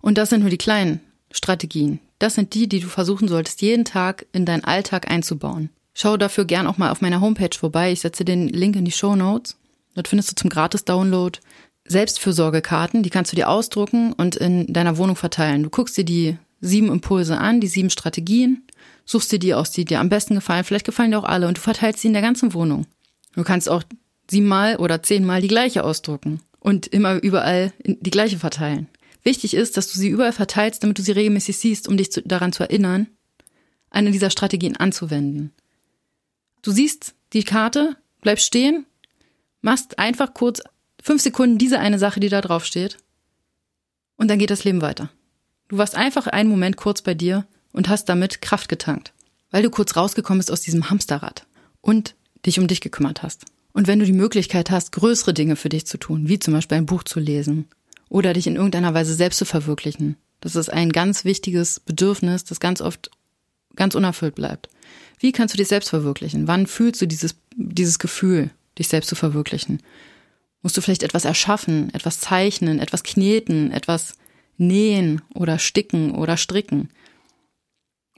Und 0.00 0.18
das 0.18 0.30
sind 0.30 0.40
nur 0.40 0.50
die 0.50 0.58
kleinen 0.58 1.00
Strategien. 1.30 2.00
Das 2.18 2.34
sind 2.34 2.54
die, 2.54 2.68
die 2.68 2.80
du 2.80 2.88
versuchen 2.88 3.28
solltest, 3.28 3.62
jeden 3.62 3.84
Tag 3.84 4.26
in 4.32 4.46
deinen 4.46 4.64
Alltag 4.64 5.10
einzubauen. 5.10 5.70
Schau 5.94 6.16
dafür 6.16 6.44
gern 6.44 6.66
auch 6.66 6.78
mal 6.78 6.90
auf 6.90 7.00
meiner 7.00 7.20
Homepage 7.20 7.56
vorbei. 7.56 7.92
Ich 7.92 8.00
setze 8.00 8.24
den 8.24 8.48
Link 8.48 8.76
in 8.76 8.84
die 8.84 8.92
Show 8.92 9.16
Notes. 9.16 9.56
Dort 9.94 10.08
findest 10.08 10.30
du 10.30 10.34
zum 10.36 10.50
Gratis-Download 10.50 11.38
Selbstfürsorgekarten. 11.86 13.02
Die 13.02 13.10
kannst 13.10 13.32
du 13.32 13.36
dir 13.36 13.48
ausdrucken 13.48 14.12
und 14.12 14.36
in 14.36 14.72
deiner 14.72 14.96
Wohnung 14.96 15.16
verteilen. 15.16 15.62
Du 15.62 15.70
guckst 15.70 15.96
dir 15.96 16.04
die 16.04 16.36
sieben 16.60 16.90
Impulse 16.90 17.38
an, 17.38 17.60
die 17.60 17.66
sieben 17.66 17.90
Strategien, 17.90 18.64
suchst 19.04 19.32
dir 19.32 19.38
die 19.38 19.54
aus, 19.54 19.70
die 19.72 19.84
dir 19.84 20.00
am 20.00 20.08
besten 20.08 20.34
gefallen. 20.34 20.64
Vielleicht 20.64 20.86
gefallen 20.86 21.10
dir 21.10 21.18
auch 21.18 21.24
alle 21.24 21.48
und 21.48 21.58
du 21.58 21.60
verteilst 21.60 22.00
sie 22.00 22.08
in 22.08 22.14
der 22.14 22.22
ganzen 22.22 22.54
Wohnung. 22.54 22.86
Du 23.34 23.42
kannst 23.42 23.68
auch 23.68 23.82
siebenmal 24.30 24.76
oder 24.76 25.02
zehnmal 25.02 25.40
die 25.40 25.48
gleiche 25.48 25.84
ausdrucken 25.84 26.40
und 26.60 26.86
immer 26.86 27.22
überall 27.22 27.72
die 27.84 28.10
gleiche 28.10 28.38
verteilen. 28.38 28.88
Wichtig 29.24 29.54
ist, 29.54 29.76
dass 29.76 29.92
du 29.92 29.98
sie 29.98 30.08
überall 30.08 30.32
verteilst, 30.32 30.82
damit 30.82 30.98
du 30.98 31.02
sie 31.02 31.12
regelmäßig 31.12 31.56
siehst, 31.56 31.88
um 31.88 31.96
dich 31.96 32.12
zu, 32.12 32.22
daran 32.22 32.52
zu 32.52 32.62
erinnern, 32.62 33.08
eine 33.90 34.10
dieser 34.10 34.30
Strategien 34.30 34.76
anzuwenden. 34.76 35.52
Du 36.62 36.70
siehst 36.70 37.14
die 37.32 37.44
Karte, 37.44 37.96
bleibst 38.20 38.46
stehen, 38.46 38.86
machst 39.60 39.98
einfach 39.98 40.34
kurz 40.34 40.62
fünf 41.02 41.20
Sekunden 41.20 41.58
diese 41.58 41.78
eine 41.78 41.98
Sache, 41.98 42.20
die 42.20 42.30
da 42.30 42.40
drauf 42.40 42.64
steht, 42.64 42.96
und 44.16 44.28
dann 44.28 44.38
geht 44.38 44.50
das 44.50 44.64
Leben 44.64 44.82
weiter. 44.82 45.10
Du 45.68 45.78
warst 45.78 45.96
einfach 45.96 46.26
einen 46.26 46.48
Moment 46.48 46.76
kurz 46.76 47.02
bei 47.02 47.14
dir 47.14 47.44
und 47.72 47.88
hast 47.88 48.08
damit 48.08 48.40
Kraft 48.40 48.68
getankt, 48.68 49.12
weil 49.50 49.62
du 49.62 49.70
kurz 49.70 49.96
rausgekommen 49.96 50.38
bist 50.38 50.50
aus 50.50 50.60
diesem 50.60 50.90
Hamsterrad 50.90 51.46
und 51.80 52.14
dich 52.46 52.58
um 52.60 52.66
dich 52.66 52.80
gekümmert 52.80 53.22
hast. 53.22 53.46
Und 53.72 53.88
wenn 53.88 53.98
du 53.98 54.04
die 54.04 54.12
Möglichkeit 54.12 54.70
hast, 54.70 54.92
größere 54.92 55.34
Dinge 55.34 55.56
für 55.56 55.70
dich 55.70 55.86
zu 55.86 55.98
tun, 55.98 56.28
wie 56.28 56.38
zum 56.38 56.54
Beispiel 56.54 56.78
ein 56.78 56.86
Buch 56.86 57.02
zu 57.02 57.20
lesen 57.20 57.66
oder 58.08 58.34
dich 58.34 58.46
in 58.46 58.56
irgendeiner 58.56 58.94
Weise 58.94 59.14
selbst 59.14 59.38
zu 59.38 59.44
verwirklichen, 59.44 60.16
das 60.40 60.56
ist 60.56 60.70
ein 60.70 60.90
ganz 60.90 61.24
wichtiges 61.24 61.80
Bedürfnis, 61.80 62.44
das 62.44 62.60
ganz 62.60 62.80
oft 62.80 63.10
ganz 63.74 63.94
unerfüllt 63.94 64.34
bleibt. 64.34 64.68
Wie 65.18 65.32
kannst 65.32 65.54
du 65.54 65.58
dich 65.58 65.68
selbst 65.68 65.88
verwirklichen? 65.88 66.48
Wann 66.48 66.66
fühlst 66.66 67.00
du 67.00 67.06
dieses, 67.06 67.36
dieses 67.56 67.98
Gefühl, 67.98 68.50
dich 68.78 68.88
selbst 68.88 69.08
zu 69.08 69.14
verwirklichen? 69.14 69.80
Musst 70.62 70.76
du 70.76 70.80
vielleicht 70.80 71.02
etwas 71.02 71.24
erschaffen, 71.24 71.92
etwas 71.92 72.20
zeichnen, 72.20 72.78
etwas 72.78 73.02
kneten, 73.02 73.72
etwas 73.72 74.14
nähen 74.56 75.22
oder 75.34 75.58
sticken 75.58 76.12
oder 76.12 76.36
stricken? 76.36 76.90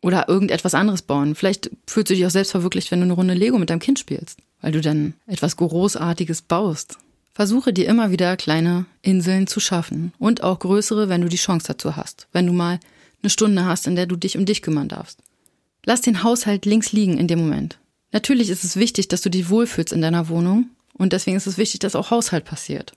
Oder 0.02 0.28
irgendetwas 0.28 0.74
anderes 0.74 1.02
bauen. 1.02 1.34
Vielleicht 1.34 1.70
fühlst 1.86 2.10
du 2.10 2.14
dich 2.14 2.26
auch 2.26 2.30
selbst 2.30 2.50
verwirklicht, 2.50 2.90
wenn 2.90 3.00
du 3.00 3.04
eine 3.04 3.14
Runde 3.14 3.34
Lego 3.34 3.58
mit 3.58 3.70
deinem 3.70 3.80
Kind 3.80 3.98
spielst 3.98 4.38
weil 4.64 4.72
du 4.72 4.80
dann 4.80 5.12
etwas 5.26 5.58
Großartiges 5.58 6.40
baust. 6.40 6.96
Versuche 7.34 7.74
dir 7.74 7.86
immer 7.86 8.10
wieder 8.10 8.34
kleine 8.38 8.86
Inseln 9.02 9.46
zu 9.46 9.60
schaffen 9.60 10.14
und 10.18 10.42
auch 10.42 10.58
größere, 10.58 11.10
wenn 11.10 11.20
du 11.20 11.28
die 11.28 11.36
Chance 11.36 11.66
dazu 11.66 11.96
hast, 11.96 12.28
wenn 12.32 12.46
du 12.46 12.54
mal 12.54 12.80
eine 13.22 13.28
Stunde 13.28 13.66
hast, 13.66 13.86
in 13.86 13.94
der 13.94 14.06
du 14.06 14.16
dich 14.16 14.38
um 14.38 14.46
dich 14.46 14.62
kümmern 14.62 14.88
darfst. 14.88 15.18
Lass 15.84 16.00
den 16.00 16.22
Haushalt 16.22 16.64
links 16.64 16.92
liegen 16.92 17.18
in 17.18 17.28
dem 17.28 17.40
Moment. 17.40 17.78
Natürlich 18.10 18.48
ist 18.48 18.64
es 18.64 18.76
wichtig, 18.76 19.08
dass 19.08 19.20
du 19.20 19.28
dich 19.28 19.50
wohlfühlst 19.50 19.92
in 19.92 20.00
deiner 20.00 20.30
Wohnung 20.30 20.70
und 20.94 21.12
deswegen 21.12 21.36
ist 21.36 21.46
es 21.46 21.58
wichtig, 21.58 21.80
dass 21.80 21.96
auch 21.96 22.10
Haushalt 22.10 22.44
passiert. 22.44 22.92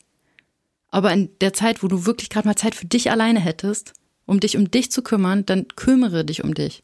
Aber 0.89 1.11
in 1.11 1.29
der 1.41 1.53
Zeit, 1.53 1.83
wo 1.83 1.87
du 1.87 2.05
wirklich 2.05 2.29
gerade 2.29 2.47
mal 2.47 2.55
Zeit 2.55 2.75
für 2.75 2.85
dich 2.85 3.11
alleine 3.11 3.39
hättest, 3.39 3.93
um 4.25 4.39
dich 4.39 4.57
um 4.57 4.71
dich 4.71 4.91
zu 4.91 5.01
kümmern, 5.01 5.45
dann 5.45 5.67
kümmere 5.75 6.23
dich 6.23 6.43
um 6.43 6.53
dich. 6.53 6.81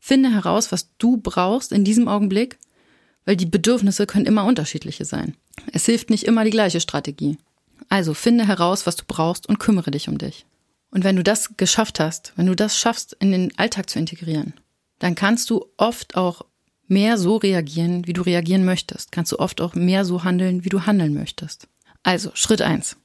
Finde 0.00 0.32
heraus, 0.32 0.72
was 0.72 0.90
du 0.98 1.16
brauchst 1.16 1.72
in 1.72 1.84
diesem 1.84 2.08
Augenblick 2.08 2.58
weil 3.24 3.36
die 3.36 3.46
Bedürfnisse 3.46 4.06
können 4.06 4.26
immer 4.26 4.44
unterschiedliche 4.44 5.04
sein. 5.04 5.36
Es 5.72 5.86
hilft 5.86 6.10
nicht 6.10 6.24
immer 6.24 6.44
die 6.44 6.50
gleiche 6.50 6.80
Strategie. 6.80 7.38
Also 7.88 8.14
finde 8.14 8.46
heraus, 8.46 8.86
was 8.86 8.96
du 8.96 9.04
brauchst 9.06 9.48
und 9.48 9.58
kümmere 9.58 9.90
dich 9.90 10.08
um 10.08 10.18
dich. 10.18 10.46
Und 10.90 11.04
wenn 11.04 11.16
du 11.16 11.22
das 11.22 11.56
geschafft 11.56 12.00
hast, 12.00 12.32
wenn 12.36 12.46
du 12.46 12.54
das 12.54 12.78
schaffst, 12.78 13.16
in 13.18 13.32
den 13.32 13.56
Alltag 13.58 13.90
zu 13.90 13.98
integrieren, 13.98 14.54
dann 14.98 15.14
kannst 15.14 15.50
du 15.50 15.66
oft 15.76 16.16
auch 16.16 16.44
mehr 16.86 17.18
so 17.18 17.36
reagieren, 17.36 18.06
wie 18.06 18.12
du 18.12 18.22
reagieren 18.22 18.64
möchtest. 18.64 19.12
Kannst 19.12 19.32
du 19.32 19.38
oft 19.38 19.60
auch 19.60 19.74
mehr 19.74 20.04
so 20.04 20.24
handeln, 20.24 20.64
wie 20.64 20.68
du 20.68 20.86
handeln 20.86 21.14
möchtest. 21.14 21.68
Also, 22.02 22.30
Schritt 22.34 22.62
eins: 22.62 22.96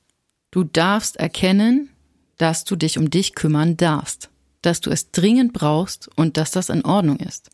Du 0.52 0.64
darfst 0.64 1.18
erkennen, 1.18 1.90
dass 2.38 2.64
du 2.64 2.76
dich 2.76 2.98
um 2.98 3.10
dich 3.10 3.36
kümmern 3.36 3.78
darfst, 3.78 4.30
dass 4.62 4.82
du 4.82 4.90
es 4.90 5.12
dringend 5.12 5.54
brauchst 5.54 6.10
und 6.16 6.38
dass 6.38 6.52
das 6.52 6.70
in 6.70 6.86
Ordnung 6.86 7.18
ist. 7.18 7.50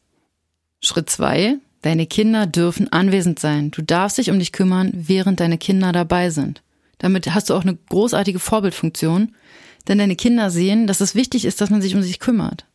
Schritt 0.82 1.10
zwei: 1.10 1.58
Deine 1.82 2.08
Kinder 2.08 2.48
dürfen 2.48 2.92
anwesend 2.92 3.40
sein. 3.40 3.70
Du 3.70 3.84
darfst 3.84 4.18
dich 4.18 4.32
um 4.32 4.40
dich 4.40 4.52
kümmern, 4.52 4.92
während 4.96 5.40
deine 5.40 5.60
Kinder 5.60 5.92
dabei 5.92 6.32
sind. 6.32 6.64
Damit 6.98 7.32
hast 7.34 7.50
du 7.50 7.54
auch 7.54 7.62
eine 7.62 7.76
großartige 7.76 8.40
Vorbildfunktion, 8.40 9.36
denn 9.88 9.98
deine 10.00 10.16
Kinder 10.16 10.50
sehen, 10.50 10.88
dass 10.88 11.02
es 11.02 11.14
wichtig 11.14 11.46
ist, 11.46 11.62
dass 11.62 11.70
man 11.70 11.82
sich 11.82 11.96
um 11.96 12.02
sich 12.02 12.20
kümmert. 12.20 12.66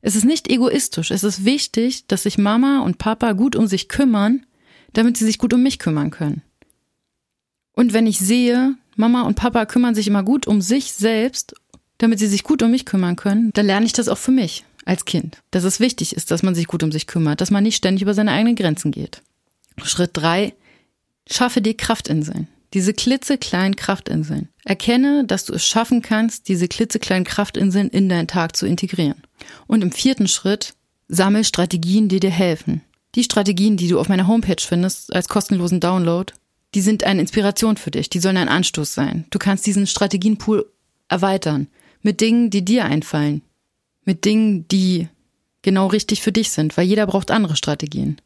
Es 0.00 0.14
ist 0.14 0.24
nicht 0.24 0.48
egoistisch. 0.48 1.10
Es 1.10 1.24
ist 1.24 1.44
wichtig, 1.44 2.06
dass 2.06 2.22
sich 2.22 2.38
Mama 2.38 2.80
und 2.80 2.98
Papa 2.98 3.32
gut 3.32 3.56
um 3.56 3.66
sich 3.66 3.88
kümmern, 3.88 4.46
damit 4.92 5.16
sie 5.16 5.24
sich 5.24 5.38
gut 5.38 5.52
um 5.52 5.62
mich 5.62 5.78
kümmern 5.78 6.10
können. 6.10 6.42
Und 7.72 7.92
wenn 7.92 8.06
ich 8.06 8.18
sehe, 8.18 8.76
Mama 8.96 9.22
und 9.22 9.34
Papa 9.36 9.66
kümmern 9.66 9.94
sich 9.94 10.06
immer 10.06 10.22
gut 10.22 10.46
um 10.46 10.60
sich 10.60 10.92
selbst, 10.92 11.54
damit 11.98 12.18
sie 12.18 12.26
sich 12.26 12.44
gut 12.44 12.62
um 12.62 12.70
mich 12.70 12.84
kümmern 12.84 13.16
können, 13.16 13.52
dann 13.54 13.66
lerne 13.66 13.86
ich 13.86 13.92
das 13.92 14.08
auch 14.08 14.18
für 14.18 14.30
mich 14.30 14.64
als 14.84 15.04
Kind, 15.04 15.38
dass 15.50 15.64
es 15.64 15.80
wichtig 15.80 16.16
ist, 16.16 16.30
dass 16.30 16.42
man 16.42 16.54
sich 16.54 16.66
gut 16.66 16.82
um 16.82 16.90
sich 16.90 17.06
kümmert, 17.06 17.40
dass 17.40 17.50
man 17.50 17.62
nicht 17.62 17.76
ständig 17.76 18.02
über 18.02 18.14
seine 18.14 18.32
eigenen 18.32 18.56
Grenzen 18.56 18.90
geht. 18.90 19.22
Schritt 19.82 20.10
drei: 20.14 20.54
Schaffe 21.28 21.60
dir 21.60 21.76
Kraftinseln. 21.76 22.48
Diese 22.74 22.92
klitzekleinen 22.92 23.76
Kraftinseln. 23.76 24.48
Erkenne, 24.64 25.24
dass 25.24 25.44
du 25.44 25.54
es 25.54 25.64
schaffen 25.64 26.02
kannst, 26.02 26.48
diese 26.48 26.68
klitzekleinen 26.68 27.24
Kraftinseln 27.24 27.88
in 27.88 28.08
deinen 28.08 28.28
Tag 28.28 28.56
zu 28.56 28.66
integrieren. 28.66 29.22
Und 29.66 29.82
im 29.82 29.92
vierten 29.92 30.28
Schritt, 30.28 30.74
sammel 31.08 31.44
Strategien, 31.44 32.08
die 32.08 32.20
dir 32.20 32.30
helfen. 32.30 32.82
Die 33.14 33.24
Strategien, 33.24 33.76
die 33.76 33.88
du 33.88 33.98
auf 33.98 34.08
meiner 34.08 34.26
Homepage 34.26 34.60
findest, 34.60 35.14
als 35.14 35.28
kostenlosen 35.28 35.80
Download, 35.80 36.32
die 36.74 36.82
sind 36.82 37.04
eine 37.04 37.22
Inspiration 37.22 37.78
für 37.78 37.90
dich, 37.90 38.10
die 38.10 38.20
sollen 38.20 38.36
ein 38.36 38.48
Anstoß 38.48 38.92
sein. 38.92 39.24
Du 39.30 39.38
kannst 39.38 39.66
diesen 39.66 39.86
Strategienpool 39.86 40.70
erweitern 41.08 41.68
mit 42.02 42.20
Dingen, 42.20 42.50
die 42.50 42.64
dir 42.64 42.84
einfallen, 42.84 43.42
mit 44.04 44.24
Dingen, 44.24 44.68
die 44.68 45.08
genau 45.62 45.86
richtig 45.86 46.22
für 46.22 46.32
dich 46.32 46.50
sind, 46.50 46.76
weil 46.76 46.86
jeder 46.86 47.06
braucht 47.06 47.30
andere 47.30 47.56
Strategien. 47.56 48.20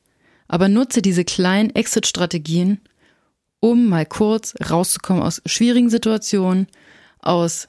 Aber 0.48 0.68
nutze 0.68 1.00
diese 1.00 1.24
kleinen 1.24 1.70
Exit-Strategien, 1.70 2.80
um 3.62 3.88
mal 3.88 4.04
kurz 4.04 4.54
rauszukommen 4.68 5.22
aus 5.22 5.40
schwierigen 5.46 5.88
Situationen, 5.88 6.66
aus 7.20 7.68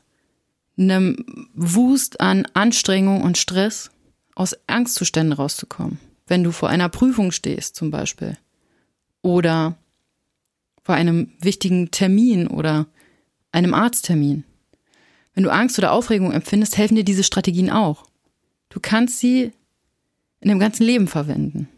einem 0.75 1.47
Wust 1.53 2.19
an 2.19 2.47
Anstrengung 2.55 3.21
und 3.21 3.37
Stress, 3.37 3.91
aus 4.33 4.55
Angstzuständen 4.65 5.33
rauszukommen. 5.33 5.99
Wenn 6.25 6.43
du 6.43 6.51
vor 6.51 6.69
einer 6.69 6.89
Prüfung 6.89 7.31
stehst 7.31 7.75
zum 7.75 7.91
Beispiel 7.91 8.37
oder 9.21 9.77
vor 10.81 10.95
einem 10.95 11.31
wichtigen 11.39 11.91
Termin 11.91 12.47
oder 12.47 12.87
einem 13.51 13.75
Arzttermin. 13.75 14.45
Wenn 15.35 15.43
du 15.43 15.51
Angst 15.51 15.77
oder 15.77 15.91
Aufregung 15.91 16.31
empfindest, 16.31 16.75
helfen 16.75 16.95
dir 16.95 17.05
diese 17.05 17.23
Strategien 17.23 17.69
auch. 17.69 18.07
Du 18.69 18.79
kannst 18.79 19.19
sie 19.19 19.51
in 20.41 20.49
deinem 20.49 20.59
ganzen 20.59 20.83
Leben 20.85 21.07
verwenden. 21.07 21.69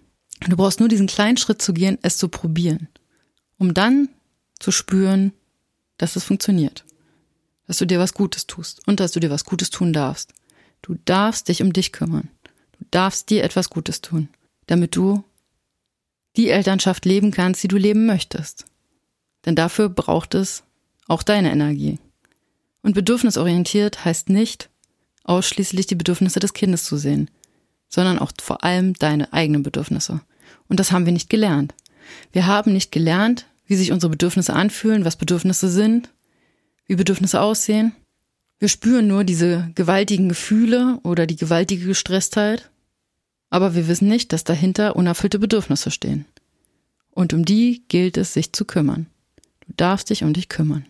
Du 0.47 0.55
brauchst 0.55 0.79
nur 0.79 0.87
diesen 0.87 1.07
kleinen 1.07 1.35
Schritt 1.35 1.61
zu 1.61 1.73
gehen, 1.73 1.97
es 2.01 2.17
zu 2.17 2.29
probieren, 2.29 2.87
um 3.57 3.73
dann 3.73 4.09
zu 4.59 4.71
spüren, 4.71 5.33
dass 5.97 6.15
es 6.15 6.23
funktioniert. 6.23 6.85
Dass 7.67 7.77
du 7.77 7.85
dir 7.85 7.99
was 7.99 8.13
Gutes 8.13 8.47
tust 8.47 8.87
und 8.87 8.99
dass 8.99 9.11
du 9.11 9.19
dir 9.19 9.29
was 9.29 9.45
Gutes 9.45 9.69
tun 9.69 9.93
darfst. 9.93 10.33
Du 10.81 10.95
darfst 11.05 11.47
dich 11.47 11.61
um 11.61 11.73
dich 11.73 11.91
kümmern. 11.91 12.29
Du 12.77 12.85
darfst 12.91 13.29
dir 13.29 13.43
etwas 13.43 13.69
Gutes 13.69 14.01
tun, 14.01 14.29
damit 14.67 14.95
du 14.95 15.23
die 16.35 16.49
Elternschaft 16.49 17.05
leben 17.05 17.31
kannst, 17.31 17.63
die 17.63 17.67
du 17.67 17.77
leben 17.77 18.05
möchtest. 18.05 18.65
Denn 19.45 19.55
dafür 19.55 19.89
braucht 19.89 20.35
es 20.35 20.63
auch 21.07 21.23
deine 21.23 21.51
Energie. 21.51 21.99
Und 22.81 22.93
bedürfnisorientiert 22.93 24.05
heißt 24.05 24.29
nicht, 24.29 24.69
ausschließlich 25.23 25.87
die 25.87 25.95
Bedürfnisse 25.95 26.39
des 26.39 26.53
Kindes 26.53 26.83
zu 26.83 26.97
sehen, 26.97 27.31
sondern 27.89 28.19
auch 28.19 28.31
vor 28.41 28.63
allem 28.63 28.93
deine 28.93 29.33
eigenen 29.33 29.63
Bedürfnisse. 29.63 30.21
Und 30.67 30.79
das 30.79 30.91
haben 30.91 31.05
wir 31.05 31.13
nicht 31.13 31.29
gelernt. 31.29 31.73
Wir 32.31 32.47
haben 32.47 32.73
nicht 32.73 32.91
gelernt, 32.91 33.45
wie 33.67 33.75
sich 33.75 33.91
unsere 33.91 34.11
Bedürfnisse 34.11 34.53
anfühlen, 34.53 35.05
was 35.05 35.15
Bedürfnisse 35.15 35.69
sind, 35.69 36.09
wie 36.87 36.95
Bedürfnisse 36.95 37.41
aussehen. 37.41 37.93
Wir 38.59 38.69
spüren 38.69 39.07
nur 39.07 39.23
diese 39.23 39.71
gewaltigen 39.75 40.29
Gefühle 40.29 40.99
oder 41.03 41.27
die 41.27 41.35
gewaltige 41.35 41.87
Gestresstheit, 41.87 42.69
aber 43.49 43.75
wir 43.75 43.87
wissen 43.87 44.07
nicht, 44.07 44.33
dass 44.33 44.43
dahinter 44.43 44.95
unerfüllte 44.95 45.39
Bedürfnisse 45.39 45.91
stehen. 45.91 46.25
Und 47.11 47.33
um 47.33 47.45
die 47.45 47.83
gilt 47.87 48.17
es, 48.17 48.33
sich 48.33 48.53
zu 48.53 48.65
kümmern. 48.65 49.07
Du 49.67 49.73
darfst 49.77 50.09
dich 50.09 50.23
um 50.23 50.33
dich 50.33 50.49
kümmern. 50.49 50.85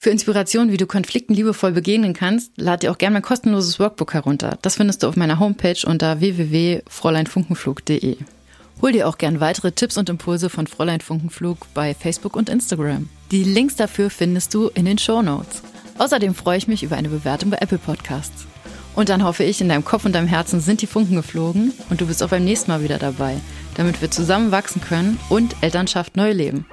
Für 0.00 0.10
Inspiration, 0.10 0.70
wie 0.70 0.76
du 0.76 0.86
Konflikten 0.86 1.34
liebevoll 1.34 1.72
begegnen 1.72 2.12
kannst, 2.12 2.52
lad 2.56 2.84
dir 2.84 2.92
auch 2.92 2.98
gerne 2.98 3.14
mein 3.14 3.22
kostenloses 3.22 3.80
Workbook 3.80 4.14
herunter. 4.14 4.56
Das 4.62 4.76
findest 4.76 5.02
du 5.02 5.08
auf 5.08 5.16
meiner 5.16 5.40
Homepage 5.40 5.84
unter 5.84 6.20
www.fräuleinfunkenflug.de. 6.20 8.18
Hol 8.80 8.92
dir 8.92 9.08
auch 9.08 9.18
gern 9.18 9.40
weitere 9.40 9.72
Tipps 9.72 9.96
und 9.96 10.08
Impulse 10.08 10.48
von 10.48 10.68
Fräulein 10.68 11.00
Funkenflug 11.00 11.58
bei 11.74 11.94
Facebook 11.94 12.36
und 12.36 12.48
Instagram. 12.48 13.08
Die 13.32 13.42
Links 13.42 13.74
dafür 13.74 14.08
findest 14.08 14.54
du 14.54 14.68
in 14.68 14.84
den 14.84 14.98
Show 14.98 15.20
Notes. 15.20 15.62
Außerdem 15.98 16.34
freue 16.34 16.58
ich 16.58 16.68
mich 16.68 16.84
über 16.84 16.96
eine 16.96 17.08
Bewertung 17.08 17.50
bei 17.50 17.58
Apple 17.58 17.78
Podcasts. 17.78 18.46
Und 18.94 19.08
dann 19.08 19.24
hoffe 19.24 19.42
ich, 19.42 19.60
in 19.60 19.68
deinem 19.68 19.84
Kopf 19.84 20.04
und 20.04 20.14
deinem 20.14 20.28
Herzen 20.28 20.60
sind 20.60 20.80
die 20.80 20.86
Funken 20.86 21.16
geflogen 21.16 21.72
und 21.90 22.00
du 22.00 22.06
bist 22.06 22.22
auch 22.22 22.28
beim 22.28 22.44
nächsten 22.44 22.70
Mal 22.70 22.82
wieder 22.84 22.98
dabei, 22.98 23.40
damit 23.76 24.00
wir 24.00 24.12
zusammen 24.12 24.52
wachsen 24.52 24.80
können 24.80 25.18
und 25.28 25.56
Elternschaft 25.60 26.16
neu 26.16 26.32
leben. 26.32 26.64